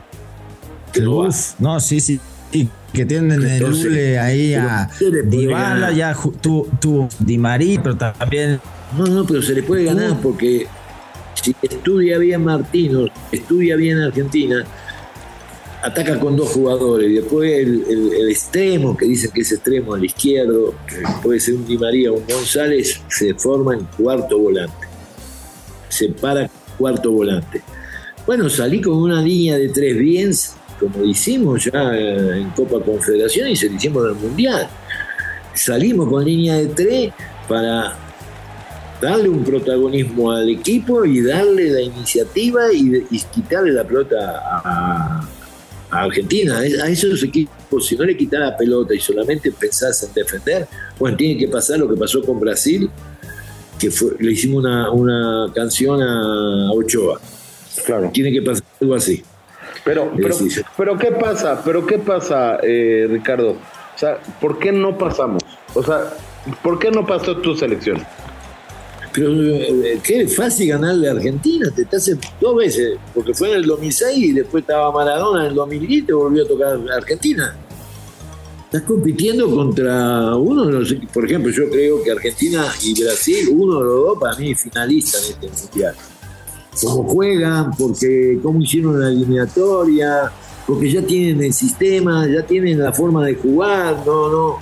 no, 1.59 1.79
sí, 1.79 2.01
sí 2.01 2.19
que 2.93 3.07
tienen 3.07 3.43
el 3.43 3.59
Lule 3.61 4.19
ahí 4.19 4.55
a 4.55 4.91
Dybala, 5.25 5.93
ya 5.93 6.17
tú, 6.41 6.69
tú 6.81 7.09
Di 7.19 7.39
María, 7.39 7.81
pero 7.83 7.97
también... 7.97 8.61
No, 8.97 9.07
no, 9.07 9.25
pero 9.25 9.41
se 9.41 9.55
le 9.55 9.63
puede 9.63 9.85
ganar 9.85 10.21
porque 10.21 10.67
si 11.35 11.55
estudia 11.63 12.19
bien 12.19 12.45
Martino, 12.45 13.07
estudia 13.31 13.77
bien 13.77 14.01
Argentina, 14.01 14.65
ataca 15.83 16.19
con 16.19 16.37
dos 16.37 16.51
jugadores 16.51 17.11
y 17.11 17.15
después 17.15 17.53
el, 17.53 18.29
extremo, 18.29 18.97
que 18.97 19.07
dicen 19.07 19.31
que 19.33 19.43
es 19.43 19.53
extremo 19.53 19.95
al 19.95 20.05
izquierdo, 20.05 20.75
que 20.87 21.03
puede 21.23 21.41
ser 21.41 21.55
un 21.55 21.67
Di 21.67 21.79
María 21.79 22.13
o 22.13 22.17
un 22.17 22.27
González, 22.27 23.01
se 23.09 23.35
forma 23.35 23.75
en 23.75 23.85
cuarto 23.97 24.39
volante. 24.39 24.89
Se 25.89 26.09
para 26.09 26.51
cuarto 26.77 27.13
volante. 27.13 27.63
Bueno, 28.27 28.49
salí 28.49 28.81
con 28.81 28.97
una 28.97 29.23
línea 29.23 29.57
de 29.57 29.69
tres 29.69 29.97
bien 29.97 30.33
como 30.81 31.05
hicimos 31.05 31.65
ya 31.65 31.95
en 31.95 32.51
Copa 32.51 32.83
Confederación 32.83 33.49
y 33.49 33.57
se 33.57 33.69
lo 33.69 33.77
hicimos 33.77 34.05
en 34.05 34.11
el 34.11 34.17
Mundial. 34.17 34.69
Salimos 35.55 36.09
con 36.09 36.25
línea 36.25 36.57
de 36.57 36.67
tres 36.69 37.13
para 37.47 37.97
darle 39.01 39.29
un 39.29 39.45
protagonismo 39.45 40.33
al 40.33 40.49
equipo 40.49 41.05
y 41.05 41.21
darle 41.23 41.71
la 41.71 41.83
iniciativa 41.83 42.73
y, 42.73 43.05
quitarle 43.33 43.73
la 43.73 43.85
pelota 43.85 44.41
a, 44.43 45.29
Argentina. 45.91 46.59
A 46.59 46.89
esos 46.89 47.23
equipos, 47.25 47.87
si 47.87 47.97
no 47.97 48.05
le 48.05 48.17
quitas 48.17 48.41
la 48.41 48.57
pelota 48.57 48.95
y 48.95 49.01
solamente 49.01 49.51
pensás 49.51 50.03
en 50.05 50.15
defender, 50.15 50.69
bueno, 50.99 51.17
tiene 51.17 51.37
que 51.37 51.49
pasar 51.49 51.81
lo 51.81 51.89
que 51.89 51.97
pasó 51.97 52.23
con 52.23 52.39
Brasil, 52.39 52.89
que 53.77 53.91
le 54.21 54.33
hicimos 54.33 54.63
una, 54.63 54.91
una 54.93 55.53
canción 55.53 56.01
a 56.01 56.71
Ochoa. 56.73 57.21
Claro. 57.85 58.11
Tiene 58.13 58.31
que 58.33 58.43
pasar 58.43 58.65
algo 58.81 58.95
así. 58.95 59.23
Pero, 59.85 60.13
pero, 60.15 60.37
pero 60.77 60.99
¿qué 60.99 61.13
pasa? 61.13 61.63
¿Pero 61.65 61.87
qué 61.87 61.99
pasa, 61.99 62.59
eh, 62.63 63.07
Ricardo? 63.09 63.53
O 63.53 63.99
sea, 63.99 64.19
¿por 64.41 64.59
qué 64.59 64.73
no 64.73 64.97
pasamos? 64.97 65.43
O 65.75 65.83
sea, 65.83 66.13
¿por 66.63 66.79
qué 66.79 66.91
no 66.91 67.07
pasó 67.07 67.37
tu 67.39 67.55
selección? 67.57 68.05
Pero 69.13 69.33
eh, 69.33 70.01
qué 70.03 70.29
fácil 70.29 70.69
ganarle 70.69 71.09
a 71.09 71.13
Argentina, 71.13 71.71
te 71.75 71.97
hace 71.97 72.17
dos 72.41 72.57
veces, 72.57 72.99
porque 73.15 73.35
fue 73.35 73.51
en 73.51 73.57
el 73.57 73.67
2006 73.67 74.17
y 74.19 74.33
después 74.33 74.63
estaba 74.63 74.93
Maradona 74.93 75.43
en 75.43 75.49
el 75.49 75.55
2010 75.55 75.91
y 75.91 76.03
te 76.03 76.13
volvió 76.13 76.45
a 76.45 76.49
tocar 76.49 76.79
Argentina. 76.95 77.57
Estás 78.67 78.83
compitiendo 78.83 79.51
contra 79.51 80.37
uno 80.37 80.65
de 80.67 80.73
los 80.73 80.95
por 81.13 81.25
ejemplo, 81.25 81.51
yo 81.51 81.69
creo 81.69 82.05
que 82.05 82.13
Argentina 82.13 82.67
y 82.85 83.03
Brasil, 83.03 83.49
uno 83.51 83.79
de 83.79 83.85
los 83.85 84.05
dos 84.07 84.19
para 84.21 84.37
mí 84.37 84.55
finalistas 84.55 85.37
en 85.43 85.49
este 85.49 85.63
mundial 85.63 85.95
cómo 86.83 87.05
juegan, 87.05 87.71
porque 87.77 88.39
cómo 88.43 88.61
hicieron 88.61 89.01
la 89.01 89.09
eliminatoria, 89.09 90.31
porque 90.67 90.91
ya 90.91 91.03
tienen 91.03 91.43
el 91.43 91.53
sistema, 91.53 92.27
ya 92.27 92.45
tienen 92.47 92.79
la 92.79 92.93
forma 92.93 93.25
de 93.25 93.35
jugar, 93.35 94.03
no, 94.07 94.29
no, 94.29 94.59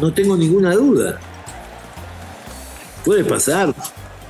no 0.00 0.12
tengo 0.12 0.36
ninguna 0.36 0.74
duda. 0.74 1.18
Puede 3.04 3.24
pasar 3.24 3.74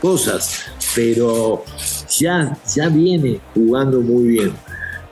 cosas, 0.00 0.64
pero 0.94 1.64
ya, 2.18 2.56
ya 2.74 2.88
viene 2.88 3.40
jugando 3.54 4.00
muy 4.00 4.24
bien. 4.24 4.52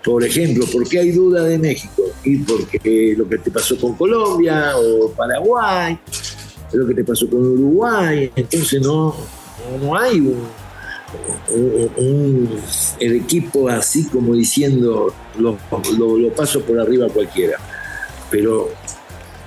Por 0.02 0.24
ejemplo, 0.24 0.64
¿por 0.72 0.88
qué 0.88 1.00
hay 1.00 1.10
duda 1.10 1.44
de 1.44 1.58
México? 1.58 2.02
Y 2.24 2.38
porque 2.38 3.14
lo 3.16 3.28
que 3.28 3.38
te 3.38 3.50
pasó 3.50 3.76
con 3.78 3.94
Colombia 3.94 4.72
o 4.78 5.10
Paraguay, 5.10 5.98
lo 6.72 6.86
que 6.86 6.94
te 6.94 7.04
pasó 7.04 7.28
con 7.28 7.40
Uruguay, 7.40 8.32
entonces 8.34 8.80
no, 8.80 9.14
no 9.82 9.96
hay 9.96 10.20
un, 10.20 10.38
el 13.00 13.12
equipo 13.12 13.68
así 13.68 14.06
como 14.08 14.34
diciendo 14.34 15.12
lo, 15.38 15.58
lo, 15.98 16.32
paso 16.32 16.62
por 16.62 16.78
arriba 16.78 17.06
a 17.06 17.10
cualquiera. 17.10 17.58
Pero 18.30 18.70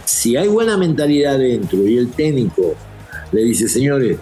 si 0.03 0.35
hay 0.35 0.47
buena 0.47 0.77
mentalidad 0.77 1.37
dentro 1.37 1.87
y 1.87 1.97
el 1.97 2.11
técnico 2.11 2.75
le 3.31 3.43
dice, 3.43 3.67
señores, 3.67 4.17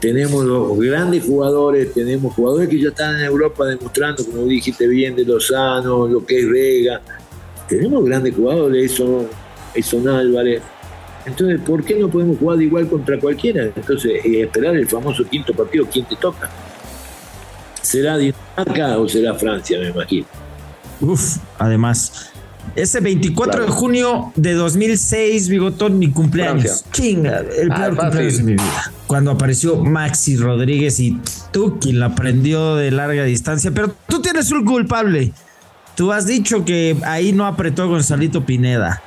tenemos 0.00 0.44
los 0.44 0.78
grandes 0.78 1.24
jugadores, 1.24 1.92
tenemos 1.92 2.34
jugadores 2.34 2.68
que 2.68 2.80
ya 2.80 2.88
están 2.88 3.16
en 3.16 3.26
Europa 3.26 3.66
demostrando, 3.66 4.24
como 4.24 4.44
dijiste 4.44 4.86
bien, 4.88 5.14
de 5.14 5.24
Lozano, 5.24 6.08
lo 6.08 6.24
que 6.24 6.40
es 6.40 6.48
Vega, 6.48 7.02
tenemos 7.68 8.04
grandes 8.04 8.34
jugadores, 8.34 8.92
eso, 8.92 9.28
son 9.82 10.08
Álvarez. 10.08 10.62
Entonces, 11.26 11.60
¿por 11.60 11.84
qué 11.84 11.96
no 11.96 12.08
podemos 12.08 12.38
jugar 12.38 12.60
igual 12.62 12.88
contra 12.88 13.20
cualquiera? 13.20 13.64
Entonces, 13.64 14.24
esperar 14.24 14.74
el 14.74 14.88
famoso 14.88 15.22
quinto 15.24 15.52
partido, 15.52 15.86
¿quién 15.92 16.06
te 16.06 16.16
toca? 16.16 16.50
¿Será 17.90 18.16
Dinamarca 18.16 18.98
o 18.98 19.08
será 19.08 19.34
Francia, 19.34 19.76
me 19.80 19.88
imagino? 19.88 20.24
Uf, 21.00 21.38
además. 21.58 22.30
Ese 22.76 23.00
24 23.00 23.64
de 23.64 23.68
junio 23.68 24.32
de 24.36 24.54
2006, 24.54 25.48
Bigotón, 25.48 25.98
mi 25.98 26.12
cumpleaños. 26.12 26.84
Chinga, 26.92 27.40
el 27.40 27.72
ah, 27.72 27.74
peor 27.74 27.96
cumpleaños 27.96 28.36
de 28.36 28.42
mi 28.44 28.52
vida. 28.52 28.92
Cuando 29.08 29.32
apareció 29.32 29.76
Maxi 29.78 30.36
Rodríguez 30.36 31.00
y 31.00 31.18
tú 31.50 31.80
quien 31.80 31.98
la 31.98 32.14
prendió 32.14 32.76
de 32.76 32.92
larga 32.92 33.24
distancia. 33.24 33.72
Pero 33.72 33.92
tú 34.06 34.22
tienes 34.22 34.52
un 34.52 34.64
culpable. 34.64 35.32
Tú 35.96 36.12
has 36.12 36.26
dicho 36.26 36.64
que 36.64 36.96
ahí 37.04 37.32
no 37.32 37.44
apretó 37.44 37.88
Gonzalito 37.88 38.46
Pineda. 38.46 39.02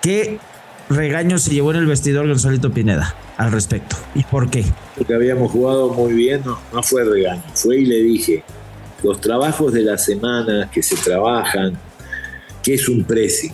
¿Qué 0.00 0.38
regaño 0.88 1.38
se 1.38 1.50
llevó 1.50 1.70
en 1.72 1.78
el 1.78 1.86
vestidor 1.86 2.28
Gonzalito 2.28 2.70
Pineda 2.70 3.14
al 3.36 3.52
respecto? 3.52 3.96
¿Y 4.14 4.24
por 4.24 4.50
qué? 4.50 4.64
Porque 4.96 5.14
habíamos 5.14 5.50
jugado 5.50 5.88
muy 5.90 6.12
bien, 6.12 6.42
no, 6.44 6.58
no 6.72 6.82
fue 6.82 7.04
regaño, 7.04 7.42
fue 7.54 7.80
y 7.80 7.86
le 7.86 8.02
dije, 8.02 8.44
los 9.02 9.20
trabajos 9.20 9.72
de 9.72 9.82
la 9.82 9.98
semana 9.98 10.70
que 10.72 10.82
se 10.82 10.96
trabajan, 10.96 11.78
¿qué 12.62 12.74
es 12.74 12.88
un 12.88 13.04
pressing? 13.04 13.52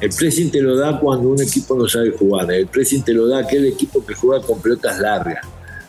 El 0.00 0.10
pressing 0.10 0.50
te 0.50 0.60
lo 0.60 0.76
da 0.76 1.00
cuando 1.00 1.28
un 1.28 1.42
equipo 1.42 1.76
no 1.76 1.88
sabe 1.88 2.12
jugar. 2.12 2.52
El 2.52 2.68
pressing 2.68 3.02
te 3.02 3.12
lo 3.12 3.26
da 3.26 3.40
aquel 3.40 3.66
equipo 3.66 4.04
que 4.06 4.14
juega 4.14 4.44
con 4.46 4.62
pelotas 4.62 5.00
largas. 5.00 5.44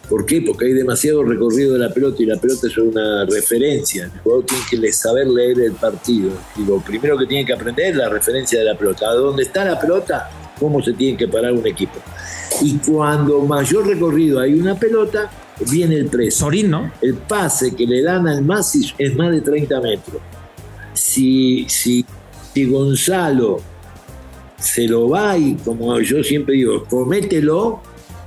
¿Por 0.10 0.26
qué? 0.26 0.42
Porque 0.42 0.66
hay 0.66 0.74
demasiado 0.74 1.24
recorrido 1.24 1.74
de 1.74 1.80
la 1.80 1.94
pelota 1.94 2.24
y 2.24 2.26
la 2.26 2.38
pelota 2.38 2.66
es 2.66 2.76
una 2.80 3.26
referencia. 3.26 4.06
El 4.06 4.20
jugador 4.22 4.46
tiene 4.46 4.64
que 4.68 4.92
saber 4.92 5.28
leer 5.28 5.60
el 5.60 5.74
partido. 5.74 6.32
Y 6.58 6.66
lo 6.66 6.82
primero 6.82 7.16
que 7.20 7.28
tiene 7.28 7.46
que 7.46 7.54
aprender 7.54 7.92
es 7.92 7.96
la 7.98 8.10
referencia 8.10 8.58
de 8.58 8.66
la 8.66 8.76
pelota. 8.76 9.08
¿A 9.08 9.14
dónde 9.14 9.44
está 9.44 9.64
la 9.64 9.80
pelota? 9.80 10.28
¿Cómo 10.60 10.82
se 10.82 10.94
tiene 10.94 11.18
que 11.18 11.28
parar 11.28 11.54
un 11.54 11.66
equipo? 11.66 12.00
Y 12.62 12.78
cuando 12.78 13.42
mayor 13.42 13.88
recorrido 13.88 14.40
hay 14.40 14.54
una 14.54 14.76
pelota, 14.76 15.30
viene 15.70 15.96
el 15.96 16.08
preso. 16.08 16.46
Sorín, 16.46 16.70
¿no? 16.70 16.92
El 17.02 17.16
pase 17.16 17.76
que 17.76 17.86
le 17.86 18.02
dan 18.04 18.28
al 18.28 18.44
Masi 18.44 18.92
es 18.98 19.16
más 19.16 19.32
de 19.32 19.42
30 19.42 19.82
metros. 19.82 20.22
Si, 20.94 21.66
si, 21.70 22.06
si 22.54 22.66
Gonzalo 22.66 23.62
se 24.58 24.88
lo 24.88 25.10
va 25.10 25.38
y, 25.38 25.56
como 25.56 26.00
yo 26.02 26.24
siempre 26.24 26.56
digo, 26.56 26.84
comételo, 26.86 27.82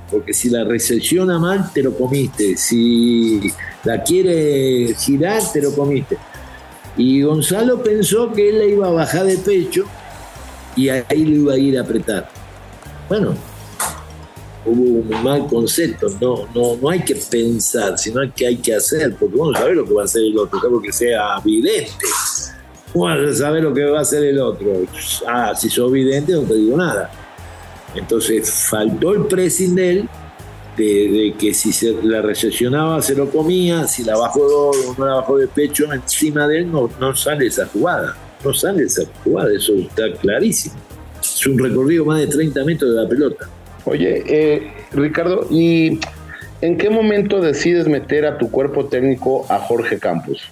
porque 0.09 0.33
si 0.33 0.49
la 0.49 0.63
recepciona 0.63 1.39
mal, 1.39 1.71
te 1.73 1.83
lo 1.83 1.95
comiste. 1.95 2.57
Si 2.57 3.51
la 3.83 4.01
quiere 4.03 4.95
girar, 4.95 5.41
te 5.51 5.61
lo 5.61 5.73
comiste. 5.75 6.17
Y 6.97 7.21
Gonzalo 7.21 7.81
pensó 7.81 8.31
que 8.31 8.49
él 8.49 8.59
le 8.59 8.69
iba 8.69 8.87
a 8.87 8.91
bajar 8.91 9.25
de 9.25 9.37
pecho 9.37 9.85
y 10.75 10.89
ahí 10.89 11.25
lo 11.25 11.35
iba 11.35 11.53
a 11.53 11.57
ir 11.57 11.77
a 11.77 11.81
apretar. 11.81 12.29
Bueno, 13.09 13.35
hubo 14.65 14.99
un 14.99 15.23
mal 15.23 15.47
concepto, 15.47 16.07
no, 16.21 16.47
no, 16.53 16.77
no 16.81 16.89
hay 16.89 17.03
que 17.03 17.15
pensar, 17.15 17.97
sino 17.97 18.21
que 18.33 18.47
hay 18.47 18.57
que 18.57 18.75
hacer, 18.75 19.15
porque 19.15 19.35
uno 19.35 19.57
sabe 19.57 19.75
lo 19.75 19.85
que 19.85 19.93
va 19.93 20.01
a 20.03 20.05
hacer 20.05 20.23
el 20.23 20.37
otro, 20.37 20.81
que 20.81 20.91
sea 20.91 21.37
evidente. 21.43 22.07
Uno 22.93 23.33
sabe 23.33 23.61
lo 23.61 23.73
que 23.73 23.85
va 23.85 23.99
a 23.99 24.01
hacer 24.01 24.23
el 24.23 24.39
otro. 24.39 24.71
Ah, 25.27 25.53
si 25.55 25.69
sos 25.69 25.91
vidente 25.91 26.33
no 26.33 26.41
te 26.41 26.53
digo 26.53 26.77
nada. 26.77 27.09
Entonces 27.95 28.51
faltó 28.69 29.13
el 29.13 29.25
pressing 29.25 29.75
de 29.75 29.89
él, 29.91 30.09
de, 30.77 31.35
que 31.37 31.53
si 31.53 31.71
se 31.71 31.93
la 32.03 32.21
recepcionaba 32.21 33.01
se 33.01 33.15
lo 33.15 33.29
comía, 33.29 33.87
si 33.87 34.03
la 34.03 34.17
bajó 34.17 34.41
o 34.41 34.95
no 34.97 35.05
la 35.05 35.15
bajó 35.15 35.37
de 35.37 35.47
pecho 35.47 35.91
encima 35.91 36.47
de 36.47 36.59
él, 36.59 36.71
no, 36.71 36.89
no 36.99 37.15
sale 37.15 37.47
esa 37.47 37.67
jugada. 37.67 38.15
No 38.43 38.53
sale 38.53 38.83
esa 38.83 39.03
jugada, 39.23 39.53
eso 39.55 39.73
está 39.75 40.11
clarísimo. 40.19 40.75
Es 41.21 41.45
un 41.47 41.57
recorrido 41.57 42.05
más 42.05 42.19
de 42.19 42.27
30 42.27 42.63
metros 42.65 42.95
de 42.95 43.01
la 43.01 43.07
pelota. 43.07 43.47
Oye, 43.85 44.23
eh, 44.27 44.73
Ricardo, 44.91 45.47
¿y 45.49 45.99
en 46.61 46.77
qué 46.77 46.89
momento 46.89 47.41
decides 47.41 47.87
meter 47.87 48.25
a 48.25 48.37
tu 48.37 48.49
cuerpo 48.49 48.85
técnico 48.85 49.45
a 49.49 49.59
Jorge 49.59 49.99
Campos? 49.99 50.43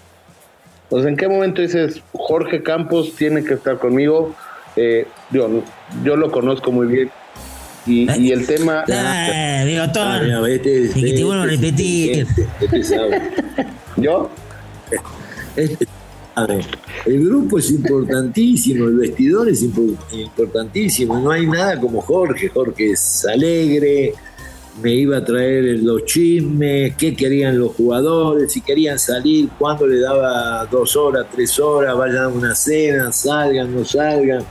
Pues, 0.89 1.05
¿en 1.05 1.15
qué 1.15 1.29
momento 1.29 1.61
dices, 1.61 2.01
Jorge 2.11 2.63
Campos 2.63 3.15
tiene 3.15 3.45
que 3.45 3.53
estar 3.53 3.77
conmigo? 3.79 4.35
Eh, 4.75 5.07
yo, 5.31 5.63
yo 6.03 6.17
lo 6.17 6.31
conozco 6.31 6.71
muy 6.71 6.87
bien. 6.87 7.11
Y, 7.87 8.31
el 8.31 8.45
tema. 8.45 8.83
Ah, 8.91 9.63
digo, 9.65 9.89
todo. 9.91 10.45
Este, 10.45 10.89
que 10.93 11.13
te 11.13 11.23
vuelvo 11.23 11.43
a 11.43 11.45
repetir. 11.47 12.27
¿Yo? 13.97 14.29
Este, 15.55 15.87
a 16.35 16.45
ver, 16.45 16.65
el 17.05 17.25
grupo 17.25 17.57
es 17.57 17.71
importantísimo, 17.71 18.85
el 18.85 18.97
vestidor 18.97 19.49
es 19.49 19.63
importantísimo, 19.63 21.19
no 21.19 21.31
hay 21.31 21.47
nada 21.47 21.79
como 21.79 22.01
Jorge, 22.01 22.49
Jorge 22.49 22.91
es 22.91 23.25
alegre, 23.25 24.13
me 24.81 24.93
iba 24.93 25.17
a 25.17 25.25
traer 25.25 25.79
los 25.79 26.05
chismes, 26.05 26.95
qué 26.95 27.15
querían 27.15 27.59
los 27.59 27.75
jugadores, 27.75 28.51
si 28.51 28.61
querían 28.61 28.97
salir, 28.97 29.49
cuándo 29.57 29.85
le 29.85 29.99
daba 29.99 30.65
dos 30.65 30.95
horas, 30.95 31.25
tres 31.31 31.59
horas, 31.59 31.95
vayan 31.97 32.23
a 32.23 32.27
una 32.27 32.55
cena, 32.55 33.11
salgan, 33.11 33.73
no 33.73 33.83
salgan. 33.83 34.43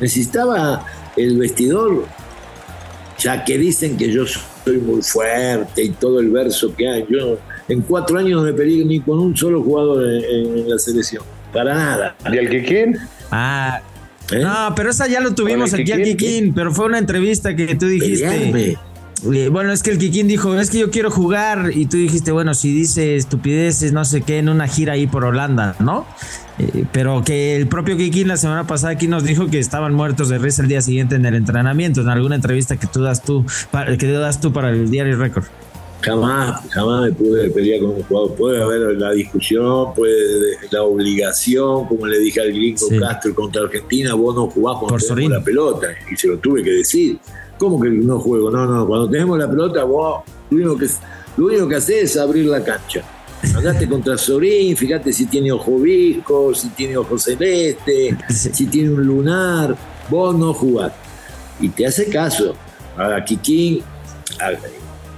Necesitaba 0.00 0.84
el 1.16 1.38
vestidor, 1.38 2.04
ya 3.18 3.44
que 3.44 3.58
dicen 3.58 3.96
que 3.96 4.12
yo 4.12 4.24
soy 4.26 4.78
muy 4.78 5.02
fuerte 5.02 5.82
y 5.82 5.90
todo 5.90 6.20
el 6.20 6.30
verso 6.30 6.74
que 6.76 6.88
hay, 6.88 7.06
yo 7.08 7.38
en 7.68 7.82
cuatro 7.82 8.18
años 8.18 8.40
no 8.40 8.42
me 8.42 8.52
peleé 8.52 8.84
ni 8.84 9.00
con 9.00 9.18
un 9.18 9.36
solo 9.36 9.62
jugador 9.62 10.04
en, 10.08 10.68
la 10.68 10.78
selección. 10.78 11.22
Para 11.52 11.74
nada. 11.74 12.16
¿Y 12.30 12.36
el 12.36 12.48
Kikín? 12.48 12.98
Ah. 13.30 13.80
¿Eh? 14.30 14.40
No, 14.42 14.74
pero 14.74 14.90
esa 14.90 15.06
ya 15.06 15.20
lo 15.20 15.34
tuvimos 15.34 15.72
aquí 15.72 15.90
al 15.92 16.02
Kikín, 16.02 16.52
pero 16.54 16.72
fue 16.72 16.86
una 16.86 16.98
entrevista 16.98 17.56
que 17.56 17.74
tú 17.74 17.86
dijiste. 17.86 18.78
Bueno, 19.50 19.72
es 19.72 19.82
que 19.82 19.90
el 19.90 19.98
Kikín 19.98 20.28
dijo, 20.28 20.56
es 20.58 20.70
que 20.70 20.78
yo 20.78 20.90
quiero 20.90 21.10
jugar 21.10 21.70
y 21.74 21.86
tú 21.86 21.96
dijiste, 21.96 22.30
bueno, 22.30 22.54
si 22.54 22.72
dice 22.72 23.16
estupideces, 23.16 23.92
no 23.92 24.04
sé 24.04 24.20
qué, 24.20 24.38
en 24.38 24.48
una 24.48 24.68
gira 24.68 24.92
ahí 24.92 25.08
por 25.08 25.24
Holanda, 25.24 25.74
¿no? 25.80 26.06
Eh, 26.60 26.84
pero 26.92 27.24
que 27.24 27.56
el 27.56 27.66
propio 27.66 27.96
Kikín 27.96 28.28
la 28.28 28.36
semana 28.36 28.66
pasada 28.68 28.92
aquí 28.92 29.08
nos 29.08 29.24
dijo 29.24 29.48
que 29.48 29.58
estaban 29.58 29.92
muertos 29.92 30.28
de 30.28 30.38
risa 30.38 30.62
el 30.62 30.68
día 30.68 30.82
siguiente 30.82 31.16
en 31.16 31.26
el 31.26 31.34
entrenamiento, 31.34 32.00
en 32.02 32.08
alguna 32.10 32.36
entrevista 32.36 32.76
que 32.76 32.86
tú 32.86 33.02
das 33.02 33.22
tú, 33.22 33.44
que 33.98 34.06
das 34.12 34.40
tú 34.40 34.52
para 34.52 34.70
el 34.70 34.88
diario 34.88 35.16
Record 35.16 35.46
jamás, 36.00 36.68
jamás 36.70 37.02
me 37.04 37.12
pude 37.12 37.50
pelear 37.50 37.80
con 37.80 37.90
un 37.90 38.02
jugador. 38.02 38.34
Puede 38.34 38.62
haber 38.62 38.80
la 38.96 39.12
discusión, 39.12 39.94
puede 39.94 40.56
la 40.70 40.82
obligación, 40.82 41.86
como 41.86 42.06
le 42.06 42.18
dije 42.18 42.40
al 42.40 42.48
gringo 42.48 42.86
Castro 43.00 43.34
contra 43.34 43.62
Argentina, 43.62 44.14
vos 44.14 44.34
no 44.34 44.48
jugás 44.48 44.78
cuando 44.78 44.98
tenemos 44.98 45.38
la 45.38 45.44
pelota. 45.44 45.88
Y 46.10 46.16
se 46.16 46.28
lo 46.28 46.38
tuve 46.38 46.62
que 46.62 46.70
decir. 46.70 47.18
¿Cómo 47.58 47.80
que 47.80 47.90
no 47.90 48.20
juego? 48.20 48.50
No, 48.50 48.66
no, 48.66 48.86
cuando 48.86 49.10
tenemos 49.10 49.36
la 49.36 49.50
pelota, 49.50 49.82
vos 49.82 50.22
lo 50.50 50.56
único 50.56 50.78
que, 50.78 50.86
lo 51.36 51.46
único 51.46 51.68
que 51.68 51.74
haces 51.74 52.04
es 52.04 52.16
abrir 52.16 52.46
la 52.46 52.62
cancha. 52.62 53.02
Andaste 53.54 53.88
contra 53.90 54.16
Sorín, 54.16 54.76
fíjate 54.76 55.12
si 55.12 55.26
tiene 55.26 55.50
ojo 55.50 55.76
visco, 55.78 56.54
si 56.54 56.68
tiene 56.70 56.96
ojo 56.96 57.18
celeste, 57.18 58.16
si 58.28 58.66
tiene 58.66 58.90
un 58.90 59.04
lunar, 59.04 59.76
vos 60.08 60.36
no 60.36 60.54
jugás. 60.54 60.92
Y 61.60 61.68
te 61.70 61.86
hace 61.86 62.08
caso. 62.08 62.54
Ahora, 62.96 63.24
Kikín, 63.24 63.82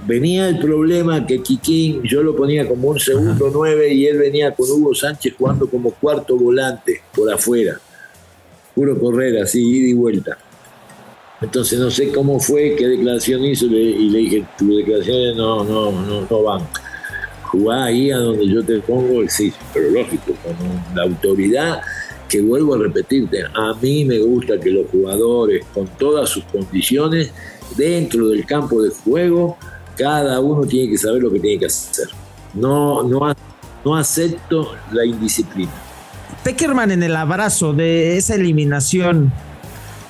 venía 0.05 0.49
el 0.49 0.59
problema 0.59 1.25
que 1.25 1.41
Kikín 1.41 2.01
yo 2.03 2.23
lo 2.23 2.35
ponía 2.35 2.67
como 2.67 2.89
un 2.89 2.99
segundo 2.99 3.49
nueve 3.53 3.93
y 3.93 4.05
él 4.05 4.17
venía 4.17 4.53
con 4.53 4.69
Hugo 4.69 4.95
Sánchez 4.95 5.35
jugando 5.37 5.69
como 5.69 5.91
cuarto 5.91 6.37
volante 6.37 7.01
por 7.15 7.31
afuera. 7.31 7.79
Puro 8.73 8.97
correr 8.99 9.41
así, 9.41 9.61
ida 9.61 9.89
y 9.89 9.93
vuelta. 9.93 10.37
Entonces 11.41 11.79
no 11.79 11.89
sé 11.89 12.11
cómo 12.11 12.39
fue, 12.39 12.75
qué 12.77 12.87
declaración 12.87 13.43
hizo 13.43 13.65
y 13.65 14.09
le 14.09 14.19
dije, 14.19 14.45
tus 14.57 14.77
declaraciones 14.77 15.35
no, 15.35 15.63
no, 15.63 15.91
no, 15.91 16.27
no 16.29 16.43
van. 16.43 16.67
Jugá 17.43 17.85
ahí 17.85 18.11
a 18.11 18.17
donde 18.17 18.47
yo 18.47 18.63
te 18.63 18.79
pongo, 18.79 19.27
sí, 19.27 19.51
pero 19.73 19.89
lógico, 19.89 20.33
con 20.43 20.55
la 20.95 21.03
autoridad 21.03 21.81
que 22.29 22.41
vuelvo 22.41 22.75
a 22.75 22.77
repetirte, 22.77 23.43
a 23.43 23.73
mí 23.81 24.05
me 24.05 24.19
gusta 24.19 24.57
que 24.57 24.69
los 24.69 24.87
jugadores 24.89 25.65
con 25.73 25.87
todas 25.97 26.29
sus 26.29 26.45
condiciones 26.45 27.33
dentro 27.75 28.29
del 28.29 28.45
campo 28.45 28.81
de 28.81 28.91
juego 28.91 29.57
cada 29.97 30.39
uno 30.39 30.65
tiene 30.65 30.91
que 30.91 30.97
saber 30.97 31.21
lo 31.21 31.31
que 31.31 31.39
tiene 31.39 31.59
que 31.59 31.65
hacer. 31.67 32.07
No, 32.53 33.03
no, 33.03 33.33
no 33.85 33.95
acepto 33.95 34.73
la 34.91 35.05
indisciplina. 35.05 35.71
Peckerman 36.43 36.91
en 36.91 37.03
el 37.03 37.15
abrazo 37.15 37.73
de 37.73 38.17
esa 38.17 38.35
eliminación 38.35 39.31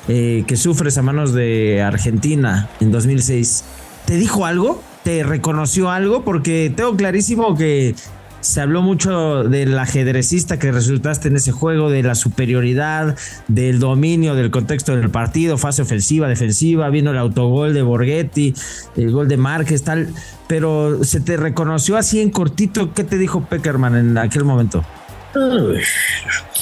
eh, 0.07 0.43
que 0.47 0.57
sufres 0.57 0.97
a 0.97 1.01
manos 1.01 1.33
de 1.33 1.81
Argentina 1.81 2.69
en 2.79 2.91
2006, 2.91 3.63
¿te 4.05 4.15
dijo 4.15 4.45
algo? 4.45 4.81
¿Te 5.03 5.23
reconoció 5.23 5.89
algo? 5.89 6.23
Porque 6.23 6.73
tengo 6.75 6.95
clarísimo 6.95 7.55
que 7.55 7.95
se 8.41 8.59
habló 8.59 8.81
mucho 8.81 9.43
del 9.43 9.77
ajedrecista 9.77 10.57
que 10.59 10.71
resultaste 10.71 11.27
en 11.27 11.35
ese 11.35 11.51
juego, 11.51 11.89
de 11.89 12.03
la 12.03 12.15
superioridad, 12.15 13.15
del 13.47 13.79
dominio 13.79 14.35
del 14.35 14.51
contexto 14.51 14.95
del 14.95 15.09
partido, 15.09 15.57
fase 15.57 15.83
ofensiva, 15.83 16.27
defensiva, 16.27 16.89
vino 16.89 17.11
el 17.11 17.17
autogol 17.17 17.73
de 17.73 17.83
Borghetti, 17.83 18.53
el 18.97 19.11
gol 19.11 19.27
de 19.27 19.37
Márquez, 19.37 19.83
tal. 19.83 20.09
Pero 20.47 21.03
se 21.03 21.21
te 21.21 21.37
reconoció 21.37 21.97
así 21.97 22.19
en 22.19 22.31
cortito. 22.31 22.93
¿Qué 22.93 23.03
te 23.03 23.17
dijo 23.17 23.45
Peckerman 23.45 23.95
en 23.95 24.17
aquel 24.17 24.43
momento? 24.43 24.83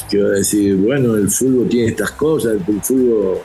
quiero 0.08 0.30
decir, 0.30 0.76
bueno, 0.76 1.16
el 1.16 1.32
fútbol 1.32 1.68
tiene 1.68 1.90
estas 1.90 2.12
cosas, 2.12 2.54
el 2.68 2.82
fútbol 2.82 3.40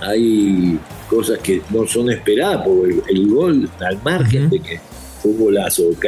hay 0.00 0.78
cosas 1.08 1.38
que 1.38 1.62
no 1.70 1.84
son 1.86 2.10
esperadas, 2.10 2.62
porque 2.64 3.02
el, 3.08 3.26
gol, 3.28 3.68
al 3.80 4.00
margen 4.04 4.48
de 4.50 4.60
que 4.60 4.80
fue 5.20 5.32
un 5.32 5.38
golazo, 5.38 5.88
ok 5.88 6.06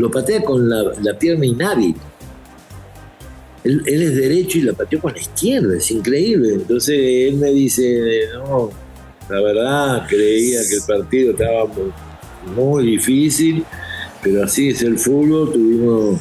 lo 0.00 0.10
patea 0.10 0.42
con 0.42 0.68
la, 0.68 1.18
pierna 1.18 1.46
inhábil. 1.46 1.94
Él, 3.62 3.82
es 3.86 4.16
derecho 4.16 4.58
y 4.58 4.62
la 4.62 4.72
pateó 4.72 5.00
con 5.00 5.12
la 5.12 5.20
izquierda, 5.20 5.76
es 5.76 5.90
increíble. 5.90 6.54
Entonces 6.54 6.96
él 6.98 7.36
me 7.36 7.50
dice, 7.50 8.28
no, 8.34 8.70
la 9.28 9.40
verdad 9.40 10.06
creía 10.08 10.60
que 10.68 10.76
el 10.76 10.82
partido 10.86 11.32
estaba 11.32 11.70
muy, 12.56 12.86
difícil, 12.86 13.64
pero 14.22 14.44
así 14.44 14.70
es 14.70 14.82
el 14.82 14.98
fútbol, 14.98 15.52
tuvimos 15.52 16.20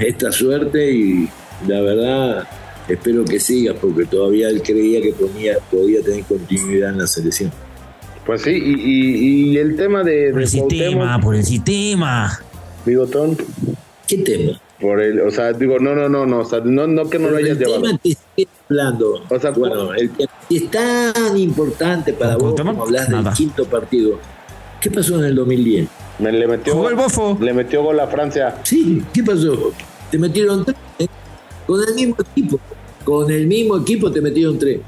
esta 0.00 0.30
suerte 0.30 0.92
y 0.92 1.28
la 1.66 1.80
verdad 1.80 2.48
espero 2.88 3.24
que 3.24 3.40
siga 3.40 3.74
porque 3.74 4.06
todavía 4.06 4.48
él 4.48 4.62
creía 4.62 5.02
que 5.02 5.12
podía, 5.12 5.58
podía 5.70 6.00
tener 6.02 6.24
continuidad 6.24 6.90
en 6.90 6.98
la 6.98 7.06
selección. 7.08 7.50
Pues 8.24 8.42
sí, 8.42 8.50
y, 8.52 9.56
el 9.56 9.74
tema 9.74 10.04
de... 10.04 10.30
Por 10.30 10.42
el 10.42 10.48
sistema, 10.48 11.18
por 11.18 11.34
el 11.34 11.44
sistema. 11.44 12.38
Bigotón. 12.88 13.36
¿Qué 14.06 14.18
tema? 14.18 14.60
por 14.80 15.00
él. 15.00 15.20
O 15.20 15.30
sea, 15.30 15.52
digo, 15.52 15.78
no, 15.78 15.94
no, 15.94 16.08
no, 16.08 16.26
no, 16.26 16.40
o 16.40 16.44
sea, 16.44 16.60
no, 16.60 16.86
no 16.86 17.08
que 17.08 17.18
no 17.18 17.30
lo 17.30 17.36
hayas 17.36 17.58
llevado. 17.58 17.82
Tema 17.82 17.98
que 18.02 18.10
estoy 18.10 18.48
hablando, 18.68 19.22
o 19.28 19.40
sea, 19.40 19.50
bueno, 19.50 19.92
el 19.94 20.10
que 20.10 20.26
es 20.50 20.70
tan 20.70 21.36
importante 21.36 22.12
para 22.12 22.36
vos 22.36 22.60
como 22.60 22.82
hablas 22.82 23.08
del 23.08 23.24
quinto 23.32 23.64
partido. 23.64 24.18
¿Qué 24.80 24.90
pasó 24.90 25.18
en 25.18 25.24
el 25.24 25.34
2010? 25.34 25.88
Me 26.20 26.32
le 26.32 26.46
metió, 26.46 26.74
Jugó 26.74 26.88
el 26.88 26.94
bofo. 26.94 27.36
Le 27.40 27.52
metió 27.52 27.82
gol 27.82 27.98
a 27.98 28.06
Francia. 28.06 28.56
Sí, 28.62 29.02
¿qué 29.12 29.24
pasó? 29.24 29.72
Te 30.10 30.18
metieron 30.18 30.64
tres. 30.64 30.76
¿eh? 31.00 31.06
Con 31.66 31.80
el 31.86 31.94
mismo 31.94 32.16
equipo. 32.20 32.60
Con 33.04 33.30
el 33.30 33.46
mismo 33.46 33.76
equipo 33.76 34.10
te 34.10 34.20
metieron 34.20 34.58
tres. 34.58 34.80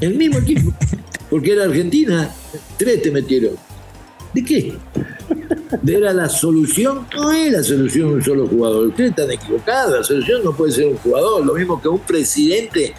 El 0.00 0.16
mismo 0.16 0.38
equipo. 0.38 0.72
Porque 1.30 1.52
era 1.52 1.64
Argentina. 1.64 2.28
Tres 2.76 3.02
te 3.02 3.10
metieron. 3.12 3.52
¿De 4.34 4.44
qué? 4.44 4.74
¿Era 5.86 6.12
la 6.12 6.28
solución? 6.28 7.06
No 7.14 7.32
es 7.32 7.52
la 7.52 7.62
solución 7.62 8.14
un 8.14 8.22
solo 8.22 8.46
jugador. 8.46 8.86
Ustedes 8.88 9.10
están 9.10 9.30
equivocados. 9.30 9.98
La 9.98 10.04
solución 10.04 10.44
no 10.44 10.56
puede 10.56 10.72
ser 10.72 10.86
un 10.86 10.96
jugador. 10.96 11.44
Lo 11.44 11.54
mismo 11.54 11.80
que 11.80 11.88
un 11.88 12.00
presidente. 12.00 12.94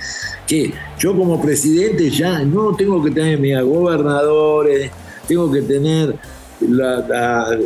Que 0.45 0.73
yo 0.99 1.15
como 1.15 1.41
presidente 1.41 2.09
ya 2.09 2.39
no 2.39 2.75
tengo 2.75 3.03
que 3.03 3.11
tener 3.11 3.39
mis 3.39 3.59
gobernadores, 3.61 4.91
tengo 5.27 5.51
que 5.51 5.61
tener 5.61 6.15
la, 6.61 7.57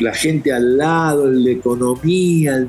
la 0.00 0.14
gente 0.14 0.52
al 0.52 0.76
lado, 0.76 1.30
la 1.30 1.50
economía, 1.50 2.66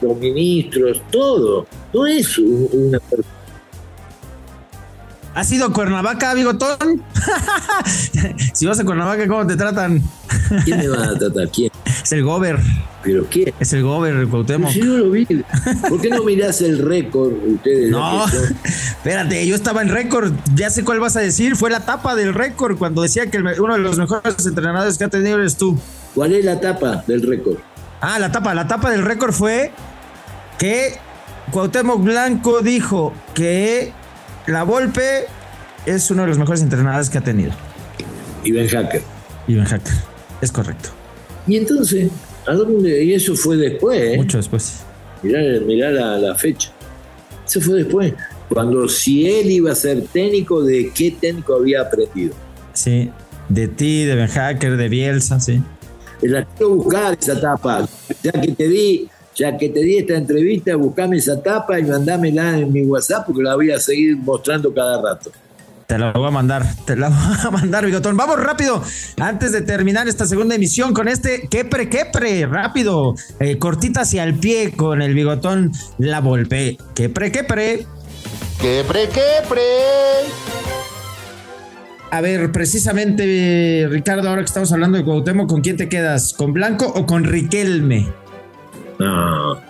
los 0.00 0.16
ministros, 0.18 1.02
todo. 1.10 1.66
No 1.92 2.06
es 2.06 2.38
una 2.38 3.00
persona 3.00 3.43
¿Has 5.34 5.50
ido 5.50 5.66
a 5.66 5.72
Cuernavaca, 5.72 6.32
Bigotón? 6.34 7.02
si 8.54 8.66
vas 8.66 8.78
a 8.78 8.84
Cuernavaca, 8.84 9.26
¿cómo 9.26 9.44
te 9.44 9.56
tratan? 9.56 10.00
¿Quién 10.64 10.78
me 10.78 10.88
va 10.88 11.06
a 11.06 11.18
tratar? 11.18 11.48
¿Quién? 11.48 11.72
Es 11.84 12.12
el 12.12 12.22
Gober. 12.22 12.60
¿Pero 13.02 13.28
qué? 13.28 13.52
Es 13.58 13.72
el 13.72 13.82
Gober, 13.82 14.14
el 14.14 14.28
Cuauhtémoc. 14.28 14.70
Si 14.70 14.80
no 14.80 14.96
lo 14.96 15.10
vi. 15.10 15.26
¿Por 15.26 16.00
qué 16.00 16.08
no 16.10 16.22
mirás 16.22 16.62
el 16.62 16.78
récord 16.78 17.32
ustedes? 17.46 17.90
No, 17.90 18.24
espérate, 18.64 19.44
yo 19.44 19.56
estaba 19.56 19.82
en 19.82 19.88
récord. 19.88 20.32
Ya 20.54 20.70
sé 20.70 20.84
cuál 20.84 21.00
vas 21.00 21.16
a 21.16 21.20
decir. 21.20 21.56
Fue 21.56 21.68
la 21.68 21.80
tapa 21.80 22.14
del 22.14 22.32
récord 22.32 22.78
cuando 22.78 23.02
decía 23.02 23.28
que 23.28 23.38
uno 23.38 23.74
de 23.74 23.80
los 23.80 23.98
mejores 23.98 24.46
entrenadores 24.46 24.98
que 24.98 25.04
ha 25.04 25.08
tenido 25.08 25.36
eres 25.38 25.56
tú. 25.56 25.76
¿Cuál 26.14 26.32
es 26.32 26.44
la 26.44 26.60
tapa 26.60 27.02
del 27.08 27.22
récord? 27.22 27.56
Ah, 28.00 28.20
la 28.20 28.30
tapa. 28.30 28.54
La 28.54 28.68
tapa 28.68 28.90
del 28.90 29.02
récord 29.02 29.32
fue 29.32 29.72
que 30.58 30.96
Cuauhtémoc 31.50 32.04
Blanco 32.04 32.60
dijo 32.60 33.12
que 33.34 33.92
la 34.46 34.62
Volpe 34.62 35.26
es 35.86 36.10
uno 36.10 36.22
de 36.22 36.28
los 36.28 36.38
mejores 36.38 36.62
entrenadores 36.62 37.10
que 37.10 37.18
ha 37.18 37.22
tenido. 37.22 37.52
Y 38.42 38.52
Ben 38.52 38.68
Hacker. 38.68 39.02
Y 39.46 39.54
Ben 39.54 39.64
Hacker, 39.64 39.94
es 40.40 40.52
correcto. 40.52 40.90
Y 41.46 41.56
entonces, 41.56 42.10
¿a 42.46 42.52
dónde? 42.52 43.04
Y 43.04 43.14
eso 43.14 43.34
fue 43.34 43.56
después, 43.56 44.00
¿eh? 44.00 44.16
Mucho 44.16 44.38
después. 44.38 44.80
Mirá, 45.22 45.90
la, 45.90 46.18
la, 46.18 46.34
fecha. 46.34 46.70
Eso 47.46 47.60
fue 47.60 47.76
después. 47.76 48.12
Cuando 48.48 48.88
si 48.88 49.26
él 49.26 49.50
iba 49.50 49.72
a 49.72 49.74
ser 49.74 50.02
técnico, 50.08 50.62
¿de 50.62 50.90
qué 50.94 51.16
técnico 51.18 51.54
había 51.56 51.82
aprendido? 51.82 52.34
Sí, 52.74 53.10
de 53.48 53.68
ti, 53.68 54.04
de 54.04 54.14
Ben 54.14 54.28
Hacker, 54.28 54.76
de 54.76 54.88
Bielsa, 54.88 55.40
sí. 55.40 55.62
La 56.22 56.44
quiero 56.44 56.76
buscar 56.76 57.16
esa 57.18 57.34
etapa. 57.34 57.88
Ya 58.22 58.32
que 58.32 58.52
te 58.52 58.68
di 58.68 59.08
ya 59.34 59.56
que 59.56 59.68
te 59.68 59.80
di 59.80 59.98
esta 59.98 60.16
entrevista, 60.16 60.76
buscame 60.76 61.16
esa 61.16 61.42
tapa 61.42 61.78
y 61.78 61.84
mandámela 61.84 62.58
en 62.58 62.72
mi 62.72 62.82
WhatsApp 62.82 63.26
porque 63.26 63.42
la 63.42 63.54
voy 63.54 63.70
a 63.70 63.78
seguir 63.78 64.16
mostrando 64.16 64.72
cada 64.72 65.00
rato. 65.02 65.30
Te 65.86 65.98
la 65.98 66.12
voy 66.12 66.26
a 66.26 66.30
mandar, 66.30 66.64
te 66.86 66.96
la 66.96 67.08
voy 67.10 67.36
a 67.42 67.50
mandar, 67.50 67.84
Bigotón. 67.84 68.16
Vamos 68.16 68.40
rápido, 68.40 68.82
antes 69.20 69.52
de 69.52 69.62
terminar 69.62 70.08
esta 70.08 70.26
segunda 70.26 70.54
emisión 70.54 70.94
con 70.94 71.08
este 71.08 71.48
quepre, 71.48 71.88
quepre, 71.90 72.46
rápido, 72.46 73.14
eh, 73.40 73.58
cortita 73.58 74.02
hacia 74.02 74.24
el 74.24 74.34
pie 74.34 74.72
con 74.72 75.02
el 75.02 75.14
Bigotón 75.14 75.72
La 75.98 76.20
Volpe. 76.20 76.78
Quepre, 76.94 77.30
quepre. 77.30 77.86
Quepre, 78.60 79.08
quepre. 79.08 79.62
A 82.10 82.20
ver, 82.20 82.52
precisamente, 82.52 83.88
Ricardo, 83.90 84.28
ahora 84.28 84.42
que 84.42 84.46
estamos 84.46 84.72
hablando 84.72 84.96
de 84.96 85.04
Cuauhtémoc, 85.04 85.48
¿con 85.48 85.60
quién 85.60 85.76
te 85.76 85.88
quedas? 85.88 86.32
¿Con 86.32 86.52
Blanco 86.52 86.86
o 86.86 87.06
con 87.06 87.24
Riquelme? 87.24 88.23
No. 88.98 89.60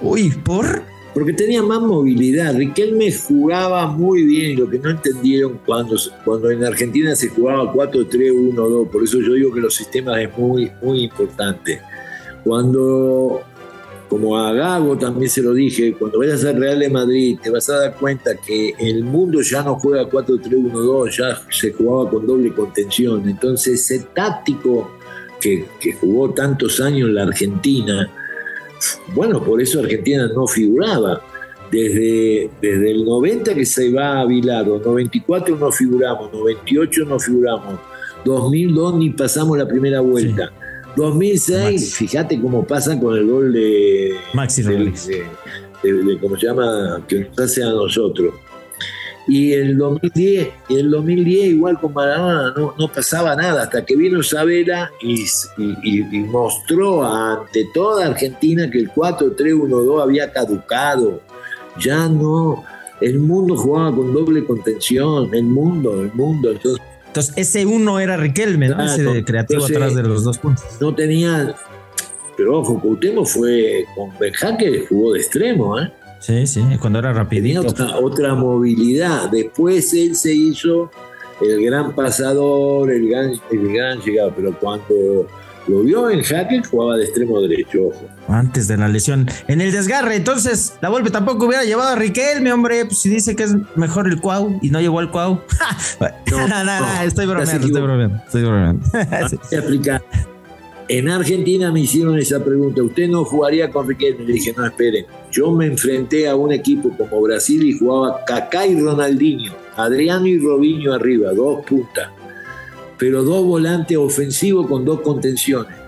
Uy, 0.00 0.30
¿por? 0.30 0.82
Porque 1.14 1.32
tenía 1.32 1.62
más 1.62 1.80
movilidad. 1.80 2.56
Riquelme 2.56 3.12
jugaba 3.12 3.86
muy 3.86 4.24
bien. 4.24 4.58
Lo 4.58 4.68
que 4.68 4.78
no 4.78 4.90
entendieron 4.90 5.60
cuando, 5.64 5.96
cuando 6.24 6.50
en 6.50 6.64
Argentina 6.64 7.14
se 7.14 7.28
jugaba 7.28 7.72
4-3-1-2. 7.72 8.88
Por 8.88 9.04
eso 9.04 9.20
yo 9.20 9.34
digo 9.34 9.52
que 9.52 9.60
los 9.60 9.74
sistemas 9.74 10.20
es 10.20 10.36
muy, 10.36 10.70
muy 10.80 11.04
importante. 11.04 11.80
Cuando, 12.44 13.42
como 14.08 14.38
a 14.38 14.52
Gago 14.52 14.96
también 14.96 15.30
se 15.30 15.42
lo 15.42 15.52
dije, 15.52 15.92
cuando 15.92 16.18
vayas 16.18 16.44
al 16.44 16.56
Real 16.56 16.80
de 16.80 16.88
Madrid 16.88 17.38
te 17.42 17.50
vas 17.50 17.68
a 17.68 17.76
dar 17.78 17.94
cuenta 17.94 18.34
que 18.34 18.74
el 18.78 19.04
mundo 19.04 19.42
ya 19.42 19.62
no 19.62 19.78
juega 19.78 20.08
4-3-1-2, 20.08 21.16
ya 21.16 21.40
se 21.50 21.72
jugaba 21.72 22.10
con 22.10 22.26
doble 22.26 22.52
contención. 22.54 23.28
Entonces 23.28 23.80
ese 23.80 24.06
táctico 24.14 24.90
que, 25.40 25.66
que 25.78 25.92
jugó 25.92 26.30
tantos 26.30 26.80
años 26.80 27.10
en 27.10 27.14
la 27.16 27.24
Argentina, 27.24 28.10
bueno, 29.14 29.42
por 29.42 29.60
eso 29.60 29.80
Argentina 29.80 30.28
no 30.34 30.46
figuraba. 30.46 31.20
Desde, 31.70 32.50
desde 32.60 32.90
el 32.90 33.02
90 33.02 33.54
que 33.54 33.64
se 33.64 33.90
va 33.90 34.20
a 34.20 34.26
Vilado, 34.26 34.78
94 34.78 35.56
no 35.56 35.72
figuramos, 35.72 36.30
98 36.30 37.06
no 37.06 37.18
figuramos, 37.18 37.80
2002 38.26 38.94
ni 38.96 39.08
pasamos 39.08 39.56
la 39.56 39.66
primera 39.66 40.00
vuelta. 40.02 40.52
2006, 40.96 41.94
fíjate 41.94 42.38
cómo 42.38 42.66
pasa 42.66 42.98
con 43.00 43.16
el 43.16 43.26
gol 43.26 43.54
de 43.54 44.14
Maxi 44.34 44.62
de, 44.62 44.92
de, 45.82 46.18
¿cómo 46.20 46.36
se 46.36 46.46
llama? 46.46 47.02
Que 47.08 47.20
nos 47.20 47.38
hace 47.38 47.62
a 47.62 47.70
nosotros. 47.70 48.34
Y 49.28 49.52
el 49.52 49.78
2010, 49.78 50.48
el 50.70 50.90
2010 50.90 51.46
igual 51.52 51.78
con 51.78 51.94
Maradona 51.94 52.52
no, 52.56 52.74
no 52.78 52.88
pasaba 52.88 53.36
nada, 53.36 53.62
hasta 53.62 53.84
que 53.84 53.94
vino 53.94 54.22
Sabela 54.22 54.90
y, 55.00 55.24
y, 55.84 56.02
mostró 56.24 57.04
ante 57.04 57.66
toda 57.72 58.06
Argentina 58.06 58.68
que 58.70 58.78
el 58.78 58.90
4-3-1-2 58.90 60.02
había 60.02 60.32
caducado. 60.32 61.20
Ya 61.78 62.08
no, 62.08 62.64
el 63.00 63.18
mundo 63.20 63.56
jugaba 63.56 63.94
con 63.94 64.12
doble 64.12 64.44
contención, 64.44 65.32
el 65.32 65.44
mundo, 65.44 66.00
el 66.00 66.12
mundo. 66.12 66.50
Entonces, 66.50 66.82
entonces 67.06 67.34
ese 67.36 67.66
uno 67.66 68.00
era 68.00 68.16
Riquelme, 68.16 68.68
¿no? 68.68 68.82
ese 68.84 69.02
de 69.02 69.24
creativo 69.24 69.64
atrás 69.64 69.94
de 69.94 70.02
los 70.02 70.24
dos 70.24 70.38
puntos. 70.38 70.64
No 70.80 70.94
tenía, 70.94 71.54
pero 72.36 72.58
ojo, 72.58 72.80
Coutinho 72.80 73.24
fue 73.24 73.84
con 73.94 74.10
que 74.56 74.86
jugó 74.88 75.12
de 75.12 75.20
extremo, 75.20 75.78
¿eh? 75.78 75.92
Sí, 76.22 76.46
sí, 76.46 76.62
cuando 76.80 77.00
era 77.00 77.12
rapidito. 77.12 77.60
Otra, 77.62 77.98
otra, 77.98 78.34
movilidad. 78.34 79.28
Después 79.28 79.92
él 79.92 80.14
se 80.14 80.32
hizo 80.32 80.88
el 81.40 81.64
gran 81.64 81.94
pasador, 81.96 82.90
el 82.92 83.08
gran, 83.08 83.32
el 83.50 83.72
gran 83.72 84.00
llegado, 84.00 84.32
pero 84.36 84.56
cuando 84.56 85.26
lo 85.66 85.82
vio 85.82 86.10
en 86.10 86.22
jaque 86.22 86.62
jugaba 86.62 86.96
de 86.96 87.04
extremo 87.04 87.40
derecho, 87.40 87.88
ojo. 87.88 88.06
Antes 88.28 88.68
de 88.68 88.76
la 88.76 88.86
lesión. 88.88 89.28
En 89.48 89.60
el 89.60 89.72
desgarre, 89.72 90.14
entonces, 90.14 90.74
la 90.80 90.90
Volpe 90.90 91.10
tampoco 91.10 91.46
hubiera 91.46 91.64
llevado 91.64 91.90
a 91.90 91.96
Riquelme, 91.96 92.52
hombre. 92.52 92.84
Pues 92.84 92.98
si 92.98 93.08
dice 93.08 93.34
que 93.34 93.42
es 93.42 93.56
mejor 93.74 94.06
el 94.06 94.20
Cuau 94.20 94.60
y 94.62 94.70
no 94.70 94.80
llegó 94.80 95.00
al 95.00 95.10
Cuau. 95.10 95.40
no, 96.30 96.48
no, 96.48 96.64
no, 96.64 97.02
estoy 97.02 97.26
bromeando, 97.26 97.66
estoy 97.66 97.82
bromeando, 97.82 98.16
estoy 98.24 98.42
bromeando. 98.44 98.86
sí. 99.28 99.38
En 100.88 101.08
Argentina 101.08 101.70
me 101.70 101.80
hicieron 101.80 102.18
esa 102.18 102.44
pregunta, 102.44 102.82
¿usted 102.82 103.08
no 103.08 103.24
jugaría 103.24 103.70
con 103.70 103.88
Riquelme? 103.88 104.24
Le 104.24 104.34
dije, 104.34 104.52
no, 104.56 104.66
esperen, 104.66 105.06
yo 105.30 105.52
me 105.52 105.66
enfrenté 105.66 106.28
a 106.28 106.36
un 106.36 106.52
equipo 106.52 106.94
como 106.96 107.20
Brasil 107.22 107.62
y 107.62 107.78
jugaba 107.78 108.24
Kaká 108.24 108.66
y 108.66 108.80
Ronaldinho, 108.80 109.52
Adriano 109.76 110.26
y 110.26 110.38
Robinho 110.38 110.92
arriba, 110.92 111.32
dos 111.32 111.64
puntas, 111.64 112.10
pero 112.98 113.22
dos 113.22 113.44
volantes 113.44 113.96
ofensivos 113.96 114.66
con 114.66 114.84
dos 114.84 115.00
contenciones. 115.00 115.82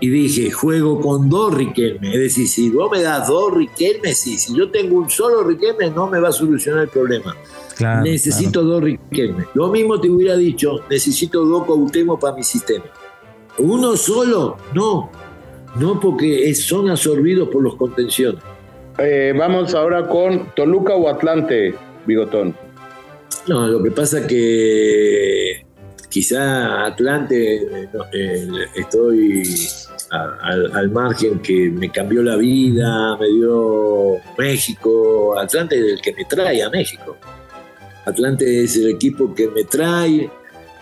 Y 0.00 0.10
dije, 0.10 0.50
juego 0.50 1.00
con 1.00 1.30
dos 1.30 1.54
Riquelme. 1.54 2.12
Es 2.12 2.20
decir, 2.20 2.46
si 2.46 2.68
vos 2.68 2.90
me 2.90 3.00
das 3.00 3.26
dos 3.28 3.54
Riquelme, 3.54 4.12
sí. 4.12 4.36
Si 4.38 4.54
yo 4.54 4.70
tengo 4.70 4.96
un 4.98 5.08
solo 5.08 5.42
Riquelme, 5.42 5.90
no 5.90 6.08
me 6.08 6.20
va 6.20 6.28
a 6.28 6.32
solucionar 6.32 6.82
el 6.82 6.88
problema. 6.88 7.34
necesito 8.02 8.62
dos 8.62 8.82
Riquelme. 8.82 9.46
Lo 9.54 9.68
mismo 9.68 9.98
te 9.98 10.10
hubiera 10.10 10.36
dicho, 10.36 10.80
necesito 10.90 11.44
dos 11.44 11.64
Cautemos 11.64 12.20
para 12.20 12.36
mi 12.36 12.42
sistema. 12.42 12.84
Uno 13.58 13.96
solo, 13.96 14.56
no. 14.74 15.10
No 15.76 15.98
porque 15.98 16.54
son 16.54 16.88
absorbidos 16.88 17.48
por 17.48 17.62
los 17.62 17.76
contenciones. 17.76 18.42
Eh, 18.98 19.34
vamos 19.36 19.74
ahora 19.74 20.08
con 20.08 20.54
Toluca 20.54 20.94
o 20.94 21.08
Atlante, 21.08 21.74
Bigotón. 22.06 22.56
No, 23.48 23.66
lo 23.66 23.82
que 23.82 23.90
pasa 23.90 24.26
que 24.26 25.66
quizá 26.08 26.86
Atlante 26.86 27.88
eh, 28.12 28.48
estoy 28.76 29.42
al, 30.10 30.90
margen 30.90 31.40
que 31.40 31.70
me 31.70 31.90
cambió 31.90 32.22
la 32.22 32.36
vida, 32.36 33.16
me 33.18 33.28
dio 33.28 34.16
México. 34.38 35.38
Atlante 35.38 35.76
es 35.76 35.92
el 35.94 36.00
que 36.00 36.12
me 36.12 36.24
trae 36.24 36.62
a 36.62 36.70
México. 36.70 37.16
Atlante 38.04 38.62
es 38.62 38.76
el 38.76 38.90
equipo 38.90 39.34
que 39.34 39.48
me 39.48 39.64
trae 39.64 40.30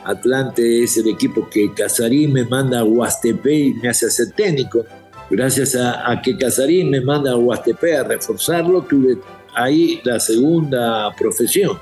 Atlante 0.04 0.82
es 0.82 0.96
el 0.96 1.08
equipo 1.08 1.48
que 1.48 1.72
Casarín 1.72 2.32
me 2.32 2.44
manda 2.44 2.80
a 2.80 2.84
Huastepe 2.84 3.54
y 3.54 3.74
me 3.74 3.88
hace 3.88 4.10
ser 4.10 4.32
técnico. 4.32 4.84
gracias 5.30 5.76
a, 5.76 6.20
que 6.22 6.36
Casarín 6.36 6.90
me 6.90 7.00
manda 7.00 7.32
a 7.32 7.36
Huastepé 7.36 7.96
a 7.96 8.04
reforzarlo, 8.04 8.82
tuve 8.82 9.18
ahí 9.54 10.00
la 10.04 10.18
segunda 10.20 11.14
profesión. 11.16 11.78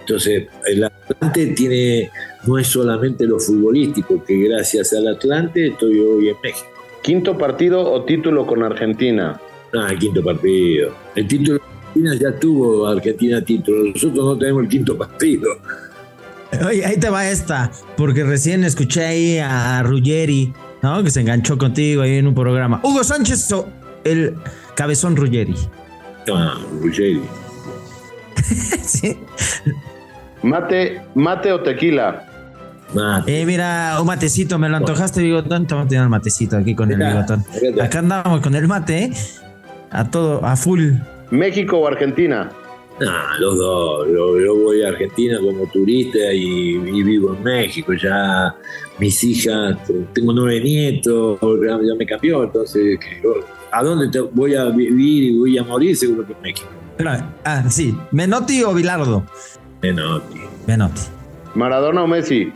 Entonces, 0.00 0.46
el 0.66 0.84
Atlante 0.84 1.46
tiene, 1.48 2.10
no 2.46 2.58
es 2.58 2.68
solamente 2.68 3.26
lo 3.26 3.40
futbolístico, 3.40 4.22
que 4.24 4.36
gracias 4.48 4.92
al 4.92 5.08
Atlante 5.08 5.68
estoy 5.68 5.98
hoy 5.98 6.28
en 6.28 6.36
México. 6.42 6.68
¿Quinto 7.02 7.36
partido 7.38 7.92
o 7.92 8.04
título 8.04 8.46
con 8.46 8.62
Argentina? 8.62 9.40
No, 9.72 9.86
el 9.86 9.98
quinto 9.98 10.22
partido. 10.22 10.92
El 11.14 11.26
título 11.26 11.58
de 11.58 11.64
Argentina 11.64 12.14
ya 12.14 12.38
tuvo 12.38 12.86
Argentina 12.86 13.40
título. 13.42 13.84
Nosotros 13.92 14.24
no 14.24 14.38
tenemos 14.38 14.62
el 14.64 14.68
quinto 14.68 14.96
partido. 14.96 15.50
Oye, 16.66 16.84
ahí 16.86 16.96
te 16.96 17.10
va 17.10 17.28
esta, 17.28 17.70
porque 17.96 18.24
recién 18.24 18.64
escuché 18.64 19.04
ahí 19.04 19.38
a 19.38 19.82
Ruggeri, 19.82 20.52
¿no? 20.82 21.02
Que 21.02 21.10
se 21.10 21.20
enganchó 21.20 21.58
contigo 21.58 22.02
ahí 22.02 22.18
en 22.18 22.26
un 22.26 22.34
programa. 22.34 22.80
Hugo 22.82 23.02
Sánchez 23.02 23.52
o 23.52 23.68
el 24.04 24.36
cabezón 24.74 25.16
Ruggeri. 25.16 25.54
Ah, 26.32 26.54
Ruggeri. 26.80 27.22
sí. 28.82 29.18
Mate, 30.42 31.02
mate 31.14 31.52
o 31.52 31.60
tequila. 31.60 32.26
Eh, 33.26 33.44
mira, 33.44 33.98
un 34.00 34.06
matecito, 34.06 34.58
me 34.58 34.68
lo 34.68 34.76
antojaste, 34.76 35.20
bigotón. 35.22 35.66
Toma 35.66 35.86
el 35.90 36.08
matecito 36.08 36.56
aquí 36.56 36.74
con 36.74 36.90
el 36.92 36.98
bigotón. 36.98 37.44
Acá 37.82 37.98
andamos 37.98 38.40
con 38.40 38.54
el 38.54 38.68
mate, 38.68 39.10
a 39.90 40.04
todo, 40.08 40.44
a 40.44 40.56
full. 40.56 40.92
¿México 41.30 41.78
o 41.78 41.88
Argentina? 41.88 42.50
No, 43.00 43.38
los 43.38 43.58
dos. 43.58 44.08
Yo, 44.08 44.56
voy 44.56 44.82
a 44.82 44.88
Argentina 44.88 45.38
como 45.38 45.66
turista 45.66 46.32
y, 46.32 46.78
vivo 46.78 47.34
en 47.34 47.42
México. 47.42 47.92
Ya 47.92 48.54
mis 48.98 49.22
hijas, 49.22 49.76
tengo 50.14 50.32
nueve 50.32 50.60
nietos, 50.60 51.38
ya, 51.66 51.94
me 51.94 52.06
cambió. 52.06 52.44
Entonces, 52.44 52.98
¿a 53.70 53.82
dónde 53.82 54.20
voy 54.32 54.54
a 54.54 54.66
vivir 54.66 55.24
y 55.24 55.38
voy 55.38 55.58
a 55.58 55.64
morir? 55.64 55.96
Seguro 55.96 56.26
que 56.26 56.32
en 56.32 56.40
México. 56.42 56.68
ah, 57.44 57.64
sí. 57.68 57.94
¿Menotti 58.12 58.62
o 58.62 58.72
Bilardo? 58.72 59.24
Menotti. 59.82 60.40
Menotti. 60.66 61.02
¿Maradona 61.54 62.02
o 62.02 62.06
Messi? 62.06 62.52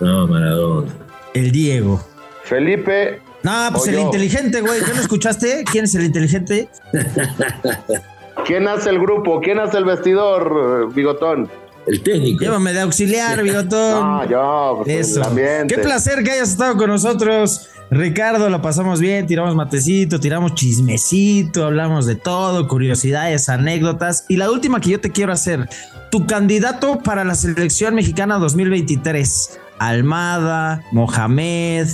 No, 0.00 0.26
Maradona. 0.26 0.92
El 1.34 1.52
Diego. 1.52 2.04
Felipe. 2.42 3.20
No, 3.42 3.68
pues 3.72 3.86
el 3.86 4.00
inteligente, 4.00 4.60
güey. 4.60 4.80
¿Qué 4.80 4.92
no 4.92 5.00
escuchaste? 5.00 5.64
¿Quién 5.70 5.84
es 5.84 5.94
el 5.94 6.04
inteligente? 6.06 6.68
¿Quién 8.46 8.68
hace 8.68 8.90
el 8.90 9.00
grupo? 9.00 9.40
¿Quién 9.40 9.58
hace 9.58 9.78
el 9.78 9.84
vestidor, 9.84 10.92
Bigotón? 10.94 11.50
El 11.86 12.02
técnico. 12.02 12.44
Llévame 12.44 12.72
de 12.72 12.80
auxiliar, 12.80 13.42
Bigotón. 13.42 14.02
Ah, 14.04 14.26
yo, 14.28 14.82
pues 14.84 15.10
Eso. 15.10 15.22
Qué 15.68 15.78
placer 15.78 16.22
que 16.22 16.30
hayas 16.30 16.50
estado 16.50 16.76
con 16.76 16.88
nosotros. 16.90 17.68
Ricardo, 17.90 18.48
lo 18.50 18.60
pasamos 18.62 19.00
bien, 19.00 19.26
tiramos 19.26 19.54
matecito, 19.54 20.18
tiramos 20.18 20.54
chismecito, 20.54 21.64
hablamos 21.64 22.06
de 22.06 22.16
todo, 22.16 22.66
curiosidades, 22.66 23.48
anécdotas. 23.48 24.24
Y 24.28 24.36
la 24.36 24.50
última 24.50 24.80
que 24.80 24.90
yo 24.90 25.00
te 25.00 25.10
quiero 25.10 25.32
hacer, 25.32 25.68
tu 26.10 26.26
candidato 26.26 26.98
para 26.98 27.24
la 27.24 27.34
selección 27.34 27.94
mexicana 27.94 28.38
2023. 28.38 29.60
Almada, 29.78 30.82
Mohamed, 30.92 31.88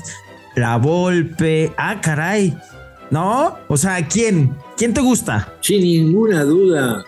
La 0.54 0.76
Volpe. 0.76 1.72
Ah, 1.76 2.00
caray. 2.00 2.56
¿No? 3.12 3.58
O 3.68 3.76
sea, 3.76 4.08
¿quién? 4.08 4.56
¿Quién 4.74 4.94
te 4.94 5.02
gusta? 5.02 5.54
Sin 5.60 5.82
ninguna 5.82 6.44
duda, 6.44 7.04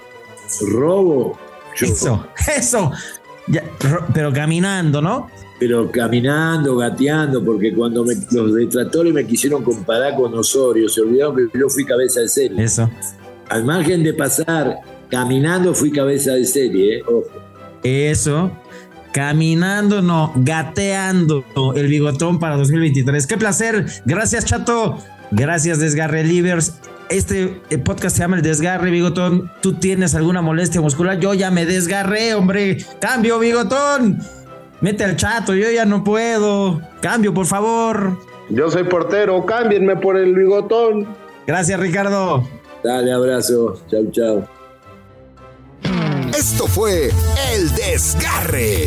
Robo. 0.60 1.38
Eso, 1.80 2.26
eso. 2.56 2.92
pero 4.12 4.30
caminando, 4.30 5.00
¿no? 5.00 5.30
Pero 5.58 5.90
caminando, 5.90 6.76
gateando, 6.76 7.42
porque 7.42 7.72
cuando 7.74 8.04
los 8.32 8.54
detractores 8.54 9.14
me 9.14 9.26
quisieron 9.26 9.64
comparar 9.64 10.14
con 10.14 10.34
Osorio, 10.34 10.90
se 10.90 11.00
olvidaron 11.00 11.36
que 11.36 11.58
yo 11.58 11.70
fui 11.70 11.86
cabeza 11.86 12.20
de 12.20 12.28
serie. 12.28 12.62
Eso. 12.62 12.90
Al 13.48 13.64
margen 13.64 14.02
de 14.02 14.12
pasar 14.12 14.80
caminando, 15.08 15.72
fui 15.72 15.90
cabeza 15.90 16.32
de 16.32 16.44
serie, 16.44 16.98
¿eh? 16.98 17.02
Ojo. 17.08 17.30
Eso. 17.82 18.50
Caminando, 19.10 20.02
no, 20.02 20.32
gateando 20.36 21.44
el 21.74 21.86
bigotón 21.86 22.38
para 22.38 22.58
2023. 22.58 23.26
Qué 23.26 23.38
placer. 23.38 23.86
Gracias, 24.04 24.44
Chato. 24.44 24.98
Gracias, 25.30 25.78
Desgarre 25.78 26.24
Livers. 26.24 26.74
Este 27.08 27.60
eh, 27.70 27.78
podcast 27.78 28.16
se 28.16 28.22
llama 28.22 28.36
El 28.36 28.42
Desgarre, 28.42 28.90
Bigotón. 28.90 29.50
¿Tú 29.60 29.74
tienes 29.74 30.14
alguna 30.14 30.42
molestia 30.42 30.80
muscular? 30.80 31.18
Yo 31.18 31.34
ya 31.34 31.50
me 31.50 31.66
desgarré, 31.66 32.34
hombre. 32.34 32.78
Cambio, 33.00 33.38
Bigotón. 33.38 34.20
Mete 34.80 35.04
al 35.04 35.16
chato, 35.16 35.54
yo 35.54 35.70
ya 35.70 35.84
no 35.84 36.04
puedo. 36.04 36.80
Cambio, 37.00 37.32
por 37.32 37.46
favor. 37.46 38.18
Yo 38.50 38.70
soy 38.70 38.84
portero, 38.84 39.46
cámbienme 39.46 39.96
por 39.96 40.16
el 40.18 40.34
bigotón. 40.34 41.06
Gracias, 41.46 41.80
Ricardo. 41.80 42.46
Dale, 42.82 43.12
abrazo. 43.12 43.80
Chau, 43.90 44.10
chau. 44.10 44.46
Esto 46.36 46.66
fue 46.66 47.10
El 47.54 47.74
Desgarre. 47.74 48.86